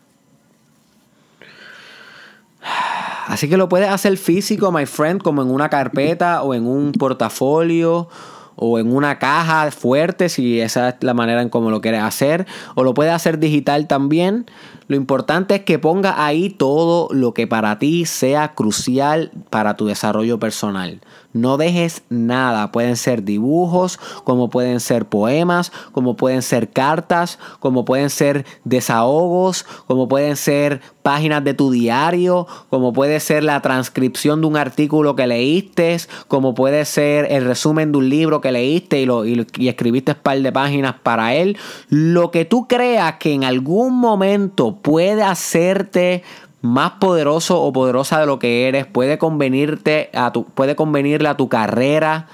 Así 3.28 3.48
que 3.48 3.56
lo 3.56 3.70
puedes 3.70 3.88
hacer 3.88 4.18
físico, 4.18 4.74
my 4.74 4.86
friend, 4.86 5.22
como 5.22 5.42
en 5.42 5.50
una 5.50 5.70
carpeta 5.70 6.44
o 6.44 6.54
en 6.54 6.68
un 6.68 6.92
portafolio 6.92 8.10
o 8.56 8.80
en 8.80 8.96
una 8.96 9.20
caja 9.20 9.70
fuerte, 9.72 10.30
si 10.30 10.62
esa 10.62 10.90
es 10.90 10.96
la 11.02 11.14
manera 11.14 11.42
en 11.42 11.50
cómo 11.50 11.70
lo 11.72 11.82
quieres 11.82 12.02
hacer, 12.02 12.46
o 12.76 12.84
lo 12.84 12.94
puedes 12.94 13.14
hacer 13.14 13.40
digital 13.40 13.88
también. 13.88 14.46
Lo 14.88 14.96
importante 14.96 15.56
es 15.56 15.62
que 15.62 15.80
ponga 15.80 16.26
ahí 16.26 16.50
todo 16.50 17.08
lo 17.12 17.34
que 17.34 17.48
para 17.48 17.80
ti 17.80 18.06
sea 18.06 18.54
crucial 18.54 19.32
para 19.50 19.76
tu 19.76 19.88
desarrollo 19.88 20.40
personal. 20.40 21.02
No 21.34 21.58
dejes 21.58 22.04
nada. 22.10 22.72
Pueden 22.72 22.96
ser 22.96 23.24
dibujos, 23.24 24.00
como 24.24 24.50
pueden 24.50 24.80
ser 24.80 25.06
poemas, 25.06 25.72
como 25.92 26.16
pueden 26.16 26.42
ser 26.42 26.70
cartas, 26.70 27.40
como 27.60 27.84
pueden 27.84 28.10
ser 28.10 28.46
desahogos, 28.64 29.66
como 29.86 30.08
pueden 30.08 30.38
ser 30.38 30.82
páginas 31.02 31.44
de 31.44 31.54
tu 31.54 31.72
diario, 31.72 32.48
como 32.70 32.94
puede 32.94 33.20
ser 33.20 33.44
la 33.44 33.62
transcripción 33.62 34.40
de 34.42 34.48
un 34.48 34.56
artículo 34.56 35.16
que 35.16 35.28
leíste, 35.28 35.98
como 36.28 36.56
puede 36.56 36.86
ser 36.86 37.28
el 37.30 37.44
resumen 37.44 37.92
de 37.92 37.98
un 37.98 38.10
libro 38.10 38.40
que 38.40 38.52
leíste 38.52 39.02
y, 39.02 39.06
lo, 39.06 39.26
y, 39.26 39.46
y 39.58 39.68
escribiste 39.68 40.14
un 40.14 40.20
par 40.20 40.40
de 40.40 40.52
páginas 40.52 40.96
para 41.04 41.36
él. 41.36 41.58
Lo 41.90 42.32
que 42.32 42.46
tú 42.46 42.68
creas 42.68 43.16
que 43.20 43.34
en 43.34 43.44
algún 43.44 43.94
momento 44.00 44.75
puede 44.82 45.24
hacerte 45.24 46.24
más 46.62 46.94
poderoso 46.94 47.62
o 47.62 47.72
poderosa 47.72 48.20
de 48.20 48.26
lo 48.26 48.40
que 48.40 48.68
eres, 48.68 48.86
puede 48.86 49.18
convenirte 49.18 50.10
a 50.14 50.32
tu, 50.32 50.46
puede 50.46 50.76
convenirle 50.76 51.30
a 51.30 51.38
tu 51.38 51.48
carrera 51.48 52.28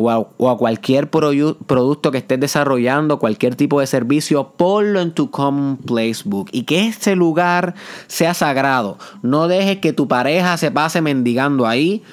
o 0.00 0.10
a, 0.48 0.56
cualquier 0.56 1.10
producto 1.10 2.12
que 2.12 2.18
estés 2.18 2.38
desarrollando, 2.38 3.18
cualquier 3.18 3.56
tipo 3.56 3.80
de 3.80 3.86
servicio, 3.88 4.52
ponlo 4.56 5.00
en 5.00 5.12
tu 5.12 5.30
Common 5.30 5.76
Place 5.76 6.22
Book 6.24 6.48
y 6.52 6.62
que 6.62 6.86
ese 6.86 7.16
lugar 7.16 7.74
sea 8.06 8.32
sagrado. 8.32 8.96
No 9.22 9.48
dejes 9.48 9.78
que 9.78 9.92
tu 9.92 10.06
pareja 10.06 10.56
se 10.56 10.70
pase 10.70 11.00
mendigando 11.02 11.66
ahí 11.66 12.04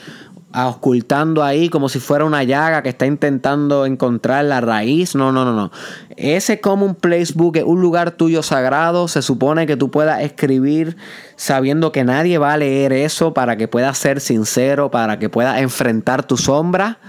ocultando 0.53 1.43
ahí 1.43 1.69
como 1.69 1.89
si 1.89 1.99
fuera 1.99 2.23
una 2.23 2.43
llaga 2.43 2.81
que 2.81 2.89
está 2.89 3.05
intentando 3.05 3.85
encontrar 3.85 4.45
la 4.45 4.61
raíz. 4.61 5.15
No, 5.15 5.31
no, 5.31 5.43
no, 5.43 5.53
no. 5.53 5.71
Ese 6.15 6.61
Common 6.61 6.95
Place 6.95 7.33
Book 7.35 7.57
es 7.57 7.63
un 7.63 7.81
lugar 7.81 8.11
tuyo 8.11 8.41
sagrado. 8.41 9.07
Se 9.07 9.21
supone 9.21 9.67
que 9.67 9.75
tú 9.75 9.91
puedas 9.91 10.21
escribir 10.21 10.95
sabiendo 11.35 11.91
que 11.91 12.05
nadie 12.05 12.37
va 12.37 12.53
a 12.53 12.57
leer 12.57 12.93
eso 12.93 13.33
para 13.33 13.57
que 13.57 13.67
puedas 13.67 13.97
ser 13.97 14.21
sincero, 14.21 14.89
para 14.91 15.19
que 15.19 15.27
puedas 15.29 15.59
enfrentar 15.59 16.23
tu 16.23 16.37
sombra, 16.37 16.99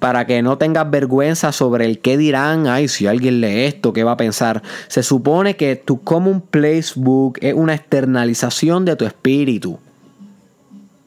para 0.00 0.26
que 0.26 0.42
no 0.42 0.58
tengas 0.58 0.90
vergüenza 0.90 1.52
sobre 1.52 1.86
el 1.86 2.00
qué 2.00 2.16
dirán. 2.16 2.66
Ay, 2.66 2.88
si 2.88 3.06
alguien 3.06 3.40
lee 3.40 3.66
esto, 3.66 3.92
¿qué 3.92 4.02
va 4.02 4.12
a 4.12 4.16
pensar? 4.16 4.62
Se 4.88 5.04
supone 5.04 5.56
que 5.56 5.76
tu 5.76 6.02
Common 6.02 6.40
Place 6.40 6.94
Book 6.96 7.38
es 7.40 7.54
una 7.54 7.74
externalización 7.74 8.84
de 8.84 8.96
tu 8.96 9.04
espíritu. 9.04 9.78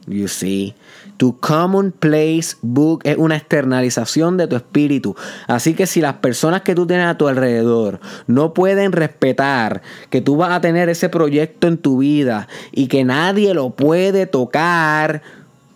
You 0.07 0.27
see. 0.27 0.73
Tu 1.19 1.37
Common 1.37 1.91
Place 1.91 2.55
Book 2.61 3.01
es 3.03 3.17
una 3.17 3.35
externalización 3.35 4.37
de 4.37 4.47
tu 4.47 4.55
espíritu. 4.55 5.17
Así 5.47 5.73
que 5.73 5.85
si 5.85 5.99
las 5.99 6.13
personas 6.13 6.61
que 6.61 6.75
tú 6.75 6.87
tienes 6.87 7.07
a 7.07 7.17
tu 7.17 7.27
alrededor 7.27 7.99
no 8.27 8.53
pueden 8.53 8.93
respetar 8.93 9.81
que 10.09 10.21
tú 10.21 10.37
vas 10.37 10.51
a 10.51 10.61
tener 10.61 10.87
ese 10.87 11.09
proyecto 11.09 11.67
en 11.67 11.77
tu 11.77 11.97
vida 11.97 12.47
y 12.71 12.87
que 12.87 13.03
nadie 13.03 13.53
lo 13.53 13.71
puede 13.71 14.27
tocar, 14.27 15.21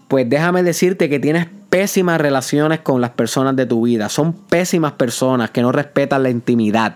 pues 0.07 0.29
déjame 0.29 0.63
decirte 0.63 1.09
que 1.09 1.19
tienes 1.19 1.47
pésimas 1.69 2.21
relaciones 2.21 2.79
con 2.79 3.01
las 3.01 3.09
personas 3.09 3.57
de 3.57 3.65
tu 3.65 3.81
vida. 3.81 4.07
Son 4.07 4.31
pésimas 4.31 4.93
personas 4.93 5.51
que 5.51 5.61
no 5.61 5.73
respetan 5.73 6.23
la 6.23 6.29
intimidad 6.29 6.95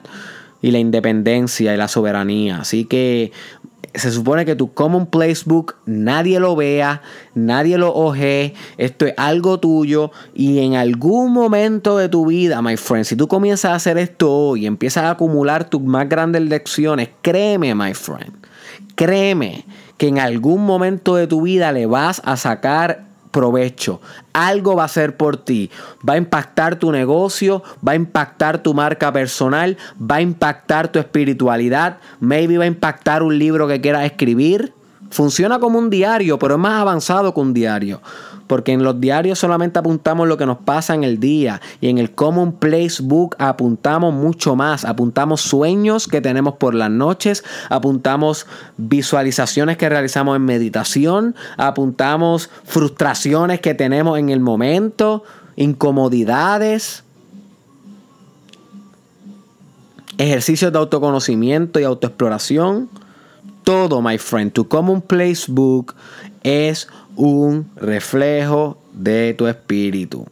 y 0.61 0.71
la 0.71 0.79
independencia 0.79 1.73
y 1.73 1.77
la 1.77 1.89
soberanía. 1.89 2.59
Así 2.61 2.85
que 2.85 3.33
se 3.97 4.11
supone 4.11 4.45
que 4.45 4.55
tu 4.55 4.73
Common 4.73 5.07
Place 5.07 5.43
Book 5.45 5.75
nadie 5.85 6.39
lo 6.39 6.55
vea, 6.55 7.01
nadie 7.33 7.77
lo 7.77 7.93
oje, 7.93 8.53
esto 8.77 9.05
es 9.05 9.13
algo 9.17 9.59
tuyo 9.59 10.11
y 10.35 10.59
en 10.59 10.75
algún 10.75 11.33
momento 11.33 11.97
de 11.97 12.09
tu 12.09 12.25
vida, 12.27 12.61
my 12.61 12.77
friend, 12.77 13.05
si 13.05 13.15
tú 13.15 13.27
comienzas 13.27 13.71
a 13.71 13.75
hacer 13.75 13.97
esto 13.97 14.55
y 14.55 14.65
empiezas 14.65 15.05
a 15.05 15.11
acumular 15.11 15.69
tus 15.69 15.81
más 15.81 16.07
grandes 16.07 16.43
lecciones, 16.43 17.09
créeme, 17.21 17.73
my 17.73 17.93
friend, 17.93 18.33
créeme 18.95 19.65
que 19.97 20.07
en 20.07 20.19
algún 20.19 20.65
momento 20.65 21.15
de 21.15 21.27
tu 21.27 21.41
vida 21.41 21.71
le 21.71 21.87
vas 21.87 22.21
a 22.23 22.37
sacar 22.37 23.06
provecho. 23.37 24.01
Algo 24.33 24.75
va 24.75 24.85
a 24.85 24.87
ser 24.87 25.15
por 25.15 25.37
ti. 25.37 25.69
Va 26.07 26.13
a 26.13 26.17
impactar 26.17 26.77
tu 26.77 26.91
negocio, 26.91 27.61
va 27.87 27.91
a 27.91 27.95
impactar 27.95 28.63
tu 28.63 28.73
marca 28.73 29.13
personal, 29.13 29.77
va 29.99 30.15
a 30.15 30.21
impactar 30.21 30.87
tu 30.87 30.97
espiritualidad, 30.97 31.99
maybe 32.19 32.57
va 32.57 32.63
a 32.63 32.67
impactar 32.67 33.21
un 33.21 33.37
libro 33.37 33.67
que 33.67 33.79
quieras 33.79 34.05
escribir. 34.05 34.73
Funciona 35.11 35.59
como 35.59 35.77
un 35.77 35.91
diario, 35.91 36.39
pero 36.39 36.55
es 36.55 36.59
más 36.59 36.81
avanzado 36.81 37.31
que 37.31 37.39
un 37.39 37.53
diario 37.53 38.01
porque 38.47 38.71
en 38.71 38.83
los 38.83 38.99
diarios 38.99 39.39
solamente 39.39 39.79
apuntamos 39.79 40.27
lo 40.27 40.37
que 40.37 40.45
nos 40.45 40.57
pasa 40.59 40.95
en 40.95 41.03
el 41.03 41.19
día. 41.19 41.61
Y 41.81 41.89
en 41.89 41.97
el 41.97 42.11
Common 42.11 42.53
Place 42.53 43.03
Book 43.03 43.35
apuntamos 43.37 44.13
mucho 44.13 44.55
más, 44.55 44.85
apuntamos 44.85 45.41
sueños 45.41 46.07
que 46.07 46.21
tenemos 46.21 46.55
por 46.55 46.73
las 46.73 46.89
noches, 46.89 47.43
apuntamos 47.69 48.47
visualizaciones 48.77 49.77
que 49.77 49.89
realizamos 49.89 50.35
en 50.35 50.45
meditación, 50.45 51.35
apuntamos 51.57 52.49
frustraciones 52.63 53.59
que 53.59 53.73
tenemos 53.73 54.17
en 54.17 54.29
el 54.29 54.39
momento, 54.39 55.23
incomodidades, 55.55 57.03
ejercicios 60.17 60.71
de 60.71 60.79
autoconocimiento 60.79 61.79
y 61.79 61.83
autoexploración. 61.83 62.89
Todo, 63.67 64.01
my 64.01 64.17
friend, 64.17 64.53
tu 64.53 64.65
Common 64.65 65.01
Place 65.01 65.43
Book 65.49 65.93
es 66.41 66.87
un 67.17 67.69
reflejo 67.75 68.77
de 68.93 69.33
tu 69.33 69.45
espíritu. 69.45 70.25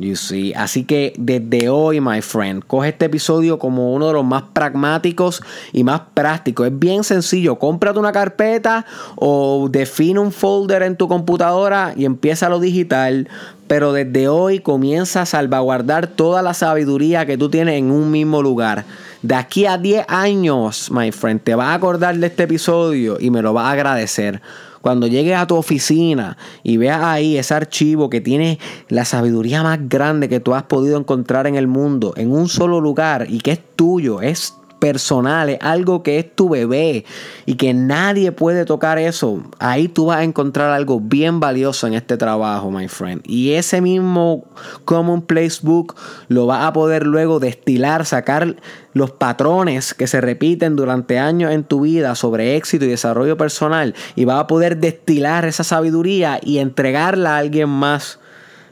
You 0.00 0.16
see. 0.16 0.54
Así 0.54 0.84
que 0.84 1.12
desde 1.18 1.68
hoy, 1.68 2.00
my 2.00 2.22
friend, 2.22 2.64
coge 2.66 2.88
este 2.88 3.04
episodio 3.04 3.58
como 3.58 3.92
uno 3.92 4.06
de 4.06 4.14
los 4.14 4.24
más 4.24 4.44
pragmáticos 4.54 5.42
y 5.74 5.84
más 5.84 6.00
prácticos. 6.14 6.68
Es 6.68 6.78
bien 6.78 7.04
sencillo. 7.04 7.56
Cómprate 7.56 7.98
una 7.98 8.10
carpeta 8.10 8.86
o 9.16 9.68
define 9.70 10.18
un 10.18 10.32
folder 10.32 10.84
en 10.84 10.96
tu 10.96 11.06
computadora 11.06 11.92
y 11.94 12.06
empieza 12.06 12.48
lo 12.48 12.60
digital. 12.60 13.28
Pero 13.66 13.92
desde 13.92 14.26
hoy 14.26 14.60
comienza 14.60 15.20
a 15.20 15.26
salvaguardar 15.26 16.06
toda 16.06 16.40
la 16.40 16.54
sabiduría 16.54 17.26
que 17.26 17.36
tú 17.36 17.50
tienes 17.50 17.74
en 17.74 17.90
un 17.90 18.10
mismo 18.10 18.40
lugar. 18.40 18.86
De 19.20 19.34
aquí 19.34 19.66
a 19.66 19.76
10 19.76 20.06
años, 20.08 20.90
my 20.90 21.12
friend, 21.12 21.42
te 21.42 21.54
vas 21.54 21.68
a 21.68 21.74
acordar 21.74 22.16
de 22.16 22.26
este 22.26 22.44
episodio 22.44 23.18
y 23.20 23.30
me 23.30 23.42
lo 23.42 23.52
vas 23.52 23.66
a 23.66 23.72
agradecer. 23.72 24.40
Cuando 24.82 25.06
llegues 25.06 25.36
a 25.36 25.46
tu 25.46 25.56
oficina 25.56 26.36
y 26.62 26.76
veas 26.76 27.02
ahí 27.02 27.36
ese 27.36 27.54
archivo 27.54 28.08
que 28.08 28.20
tiene 28.20 28.58
la 28.88 29.04
sabiduría 29.04 29.62
más 29.62 29.78
grande 29.88 30.28
que 30.28 30.40
tú 30.40 30.54
has 30.54 30.62
podido 30.62 30.98
encontrar 30.98 31.46
en 31.46 31.56
el 31.56 31.66
mundo, 31.66 32.14
en 32.16 32.32
un 32.32 32.48
solo 32.48 32.80
lugar 32.80 33.26
y 33.28 33.40
que 33.40 33.52
es 33.52 33.60
tuyo, 33.76 34.22
es 34.22 34.54
personal, 34.80 35.50
es 35.50 35.58
algo 35.60 36.02
que 36.02 36.18
es 36.18 36.34
tu 36.34 36.48
bebé 36.48 37.04
y 37.46 37.54
que 37.54 37.74
nadie 37.74 38.32
puede 38.32 38.64
tocar 38.64 38.98
eso, 38.98 39.42
ahí 39.58 39.86
tú 39.86 40.06
vas 40.06 40.18
a 40.18 40.24
encontrar 40.24 40.72
algo 40.72 40.98
bien 40.98 41.38
valioso 41.38 41.86
en 41.86 41.94
este 41.94 42.16
trabajo, 42.16 42.70
my 42.70 42.88
friend. 42.88 43.22
Y 43.26 43.52
ese 43.52 43.80
mismo 43.80 44.46
Common 44.84 45.22
Place 45.22 45.58
Book 45.62 45.94
lo 46.28 46.46
vas 46.46 46.64
a 46.64 46.72
poder 46.72 47.06
luego 47.06 47.38
destilar, 47.38 48.06
sacar 48.06 48.56
los 48.92 49.10
patrones 49.12 49.94
que 49.94 50.06
se 50.06 50.20
repiten 50.20 50.76
durante 50.76 51.18
años 51.18 51.52
en 51.52 51.64
tu 51.64 51.82
vida 51.82 52.14
sobre 52.14 52.56
éxito 52.56 52.84
y 52.84 52.88
desarrollo 52.88 53.36
personal 53.36 53.94
y 54.16 54.24
vas 54.24 54.40
a 54.40 54.46
poder 54.46 54.78
destilar 54.78 55.44
esa 55.44 55.64
sabiduría 55.64 56.40
y 56.42 56.58
entregarla 56.58 57.36
a 57.36 57.38
alguien 57.38 57.68
más 57.68 58.19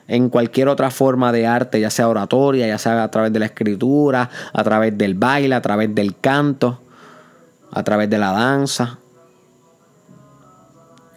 en 0.09 0.31
cualquier 0.31 0.68
otra 0.68 0.90
forma 0.90 1.31
de 1.33 1.47
arte, 1.47 1.81
ya 1.81 1.90
sea 1.90 2.09
oratoria, 2.09 2.66
ya 2.66 2.79
sea 2.79 3.05
a 3.05 3.11
través 3.11 3.33
de 3.33 3.38
la 3.38 3.47
escritura, 3.47 4.31
a 4.53 4.64
través 4.64 4.97
del 4.97 5.14
baile, 5.14 5.55
a 5.55 5.62
través 5.62 5.94
del 5.94 6.18
canto, 6.18 6.81
a 7.71 7.83
través 7.85 8.09
de 8.09 8.18
la 8.18 8.33
danza. 8.33 8.99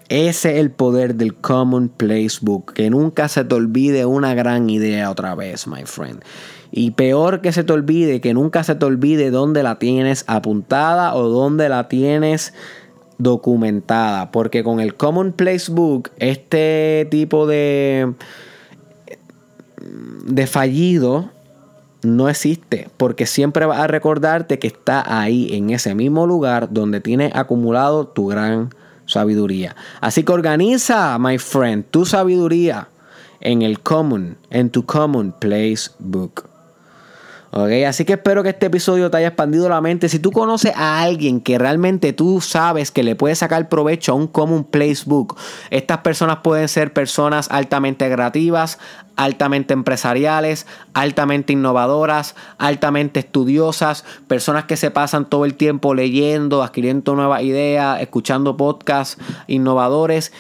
Ese 0.10 0.52
es 0.52 0.58
el 0.60 0.72
poder 0.72 1.16
del 1.16 1.36
Common 1.36 1.88
Place 1.88 2.40
Book. 2.42 2.74
Que 2.74 2.90
nunca 2.90 3.30
se 3.30 3.46
te 3.46 3.56
olvide 3.56 4.06
una 4.06 4.34
gran 4.34 4.70
idea 4.70 5.10
otra 5.10 5.36
vez, 5.36 5.68
my 5.68 5.86
friend. 5.86 6.22
Y 6.70 6.92
peor 6.92 7.40
que 7.40 7.54
se 7.54 7.64
te 7.64 7.72
olvide, 7.72 8.20
que 8.20 8.34
nunca 8.34 8.66
se 8.66 8.76
te 8.76 8.86
olvide 8.86 9.32
dónde 9.32 9.64
la 9.64 9.80
tienes 9.80 10.26
apuntada 10.28 11.16
o 11.16 11.30
dónde 11.30 11.70
la 11.70 11.88
tienes 11.88 12.54
documentada. 13.20 14.32
Porque 14.32 14.66
con 14.66 14.82
el 14.82 14.96
Common 14.96 15.32
Place 15.32 15.72
Book, 15.72 16.12
este 16.18 17.08
tipo 17.10 17.48
de 17.48 18.14
de 20.26 20.48
fallido 20.48 21.30
no 22.04 22.30
existe, 22.30 22.90
porque 22.98 23.26
siempre 23.26 23.66
vas 23.66 23.80
a 23.80 23.88
recordarte 23.88 24.60
que 24.60 24.68
está 24.68 25.04
ahí, 25.22 25.50
en 25.52 25.70
ese 25.70 25.94
mismo 25.94 26.26
lugar 26.26 26.70
donde 26.72 27.00
tienes 27.00 27.36
acumulado 27.36 28.08
tu 28.08 28.28
gran 28.28 28.74
sabiduría. 29.06 29.76
Así 30.00 30.24
que 30.24 30.32
organiza, 30.32 31.18
my 31.20 31.38
friend, 31.38 31.86
tu 31.92 32.06
sabiduría 32.06 32.88
en 33.40 33.62
el 33.62 33.80
common, 33.80 34.38
en 34.50 34.70
tu 34.70 34.86
common 34.86 35.32
place 35.32 35.92
book. 36.00 36.51
Así 37.52 38.06
que 38.06 38.14
espero 38.14 38.44
que 38.44 38.50
este 38.50 38.68
episodio 38.68 39.12
te 39.12 39.18
haya 39.18 39.28
expandido 39.28 39.68
la 39.68 39.82
mente. 39.82 40.08
Si 40.08 40.20
tú 40.20 40.32
conoces 40.32 40.72
a 40.74 41.02
alguien 41.02 41.42
que 41.42 41.58
realmente 41.58 42.14
tú 42.14 42.40
sabes 42.40 42.92
que 42.92 43.04
le 43.04 43.18
puede 43.18 43.36
sacar 43.36 43.68
provecho 43.68 44.14
a 44.14 44.16
un 44.16 44.28
Common 44.28 44.64
Place 44.64 45.04
Book, 45.06 45.36
estas 45.70 45.98
personas 45.98 46.38
pueden 46.44 46.70
ser 46.70 46.94
personas 46.94 47.52
altamente 47.52 48.10
creativas, 48.10 48.80
altamente 49.18 49.74
empresariales, 49.74 50.66
altamente 50.94 51.52
innovadoras, 51.52 52.36
altamente 52.58 53.20
estudiosas, 53.20 54.06
personas 54.28 54.64
que 54.64 54.78
se 54.78 54.90
pasan 54.90 55.26
todo 55.26 55.44
el 55.44 55.56
tiempo 55.56 55.94
leyendo, 55.94 56.64
adquiriendo 56.64 57.16
nuevas 57.16 57.42
ideas, 57.44 58.02
escuchando 58.02 58.56
podcasts 58.56 59.18
innovadores 59.48 60.32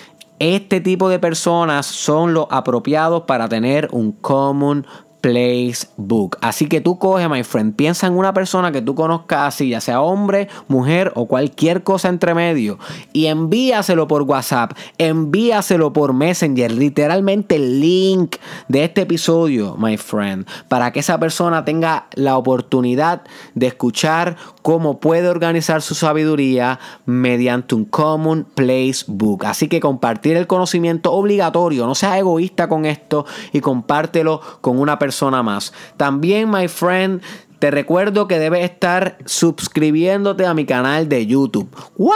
este 0.41 0.82
tipo 0.82 1.08
de 1.08 1.19
personas 1.19 1.86
son 1.86 2.34
los 2.34 2.47
apropiados 2.50 3.26
para 3.28 3.47
tener 3.47 3.89
un 3.91 4.12
Common 4.12 4.88
Place 5.22 5.88
Book. 5.98 6.38
Así 6.42 6.66
que 6.66 6.82
tú 6.82 6.98
coge, 6.98 7.30
my 7.30 7.44
friend, 7.44 7.76
piensa 7.76 8.08
en 8.08 8.18
una 8.18 8.34
persona 8.34 8.72
que 8.72 8.82
tú 8.82 8.96
conozcas 8.96 9.48
así, 9.48 9.70
ya 9.70 9.80
sea 9.80 10.02
hombre, 10.02 10.50
mujer 10.68 11.12
o 11.16 11.28
cualquier 11.28 11.84
cosa 11.84 12.10
entre 12.10 12.34
medio, 12.34 12.80
y 13.14 13.28
envíaselo 13.28 14.08
por 14.08 14.24
WhatsApp, 14.24 14.74
envíaselo 14.98 15.94
por 15.94 16.14
Messenger, 16.14 16.72
literalmente 16.72 17.56
el 17.56 17.80
link 17.80 18.38
de 18.68 18.84
este 18.84 19.02
episodio, 19.02 19.76
my 19.78 19.96
friend, 19.98 20.48
para 20.68 20.92
que 20.92 21.02
esa 21.02 21.20
persona 21.20 21.64
tenga 21.64 22.08
la 22.16 22.36
oportunidad 22.38 23.22
de 23.54 23.68
escuchar 23.68 24.38
cómo 24.64 25.00
puede 25.00 25.30
organizar 25.30 25.84
su 25.84 25.94
sabiduría 25.94 26.80
mediante 27.06 27.76
un 27.76 27.86
Common 27.86 28.48
Place 28.56 29.06
Book. 29.08 29.46
Así 29.46 29.68
que 29.68 29.80
compartir 29.80 30.36
el 30.36 30.48
conocimiento 30.48 31.12
obligatorio, 31.14 31.86
no 31.86 31.94
seas 31.94 32.18
egoísta 32.18 32.68
con 32.68 32.86
esto 32.86 33.26
y 33.54 33.60
compártelo 33.60 34.42
con 34.62 34.80
una 34.80 34.98
persona 34.98 35.11
más. 35.43 35.74
También, 35.97 36.50
my 36.50 36.67
friend, 36.67 37.21
te 37.62 37.69
recuerdo 37.69 38.28
que 38.28 38.39
debes 38.39 38.63
estar 38.63 39.19
suscribiéndote 39.26 40.47
a 40.47 40.56
mi 40.56 40.65
canal 40.65 41.08
de 41.08 41.28
YouTube. 41.28 41.69
¿What? 41.95 42.12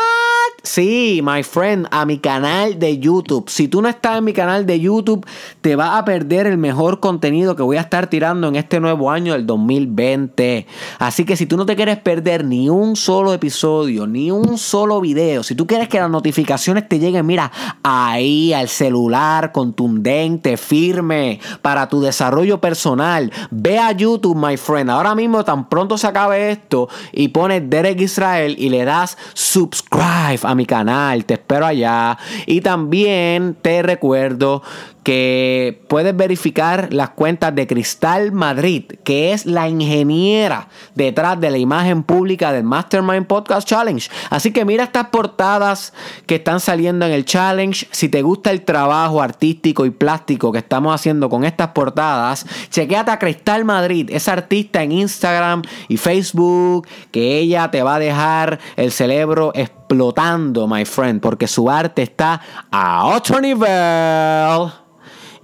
Sí, 0.63 1.21
my 1.23 1.43
friend, 1.43 1.88
a 1.91 2.03
mi 2.08 2.17
canal 2.17 2.79
de 2.79 2.97
YouTube. 2.97 3.47
Si 3.47 3.67
tú 3.67 3.84
no 3.84 3.88
estás 3.88 4.17
en 4.17 4.23
mi 4.23 4.34
canal 4.34 4.65
de 4.65 4.79
YouTube, 4.79 5.23
te 5.62 5.75
vas 5.75 5.99
a 5.99 6.03
perder 6.03 6.47
el 6.47 6.58
mejor 6.58 6.99
contenido 6.99 7.55
que 7.55 7.62
voy 7.62 7.77
a 7.77 7.81
estar 7.81 8.08
tirando 8.08 8.47
en 8.47 8.55
este 8.55 8.79
nuevo 8.79 9.12
año 9.12 9.34
del 9.34 9.45
2020. 9.45 10.65
Así 10.97 11.23
que 11.23 11.38
si 11.38 11.45
tú 11.45 11.58
no 11.58 11.67
te 11.67 11.75
quieres 11.75 11.99
perder 11.99 12.43
ni 12.43 12.67
un 12.67 12.95
solo 12.95 13.31
episodio, 13.31 14.08
ni 14.08 14.31
un 14.31 14.58
solo 14.58 14.99
video, 14.99 15.43
si 15.43 15.53
tú 15.53 15.67
quieres 15.67 15.88
que 15.88 15.99
las 15.99 16.10
notificaciones 16.10 16.89
te 16.89 16.97
lleguen, 16.97 17.27
mira, 17.27 17.51
ahí 17.84 18.51
al 18.51 18.67
celular, 18.67 19.51
contundente, 19.51 20.58
firme, 20.58 21.39
para 21.62 21.88
tu 21.88 22.01
desarrollo 22.01 22.60
personal, 22.60 23.31
ve 23.51 23.77
a 23.77 23.91
YouTube, 23.91 24.36
my 24.36 24.58
friend. 24.58 24.89
Ahora 24.89 25.13
tan 25.43 25.69
pronto 25.69 25.98
se 25.98 26.08
acabe 26.08 26.52
esto 26.52 26.88
y 27.12 27.30
pones 27.30 27.69
Derek 27.69 28.00
Israel 28.00 28.56
y 28.58 28.69
le 28.69 28.86
das 28.86 29.17
subscribe 29.34 30.39
a 30.43 30.56
mi 30.56 30.65
canal. 30.65 31.26
Te 31.26 31.36
espero 31.36 31.65
allá. 31.65 32.17
Y 32.45 32.62
también 32.62 33.58
te 33.62 33.82
recuerdo 33.82 34.62
que 35.06 35.84
puedes 35.88 36.18
verificar 36.18 36.88
las 36.91 37.12
cuentas 37.12 37.54
de 37.54 37.68
Cristal 37.68 38.32
Madrid, 38.32 38.86
que 39.04 39.34
es 39.34 39.46
la 39.46 39.70
ingeniera 39.70 40.68
detrás 40.96 41.39
de 41.39 41.52
la 41.52 41.60
imagen 41.60 42.02
pública 42.02 42.52
del 42.52 42.63
Mastermind 42.63 43.28
Podcast 43.28 43.68
Challenge. 43.68 44.10
Así 44.32 44.52
que 44.52 44.65
mira 44.65 44.84
estas 44.84 45.10
portadas 45.10 45.94
que 46.26 46.36
están 46.36 46.60
saliendo 46.60 47.06
en 47.06 47.12
el 47.12 47.24
challenge. 47.24 47.88
Si 47.91 48.10
te 48.10 48.24
gusta 48.24 48.50
el 48.50 48.65
trabajo 48.65 49.22
artístico 49.22 49.86
y 49.86 49.91
plástico 49.91 50.52
que 50.52 50.58
estamos 50.58 50.96
haciendo 50.96 51.30
con 51.30 51.46
estas 51.46 51.68
portadas, 51.68 52.44
chequeate 52.72 53.12
a 53.12 53.20
Cristal 53.20 53.63
Madrid, 53.63 54.10
esa 54.12 54.34
artista 54.34 54.82
en 54.82 54.91
Instagram 54.91 55.62
y 55.88 55.98
Facebook, 55.98 56.88
que 57.12 57.38
ella 57.38 57.70
te 57.70 57.84
va 57.84 57.96
a 57.96 58.00
dejar 58.00 58.58
el 58.76 58.91
cerebro 58.91 59.52
explotando, 59.54 60.68
my 60.68 60.84
friend, 60.84 61.22
porque 61.22 61.48
su 61.48 61.70
arte 61.70 62.02
está 62.02 62.41
a 62.72 63.06
otro 63.06 63.39
nivel. 63.39 64.72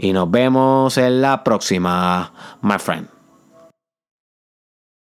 Y 0.04 0.14
nos 0.14 0.32
vemos 0.32 0.98
en 0.98 1.22
la 1.22 1.44
próxima, 1.44 2.34
my 2.64 2.80
friend. 2.80 3.08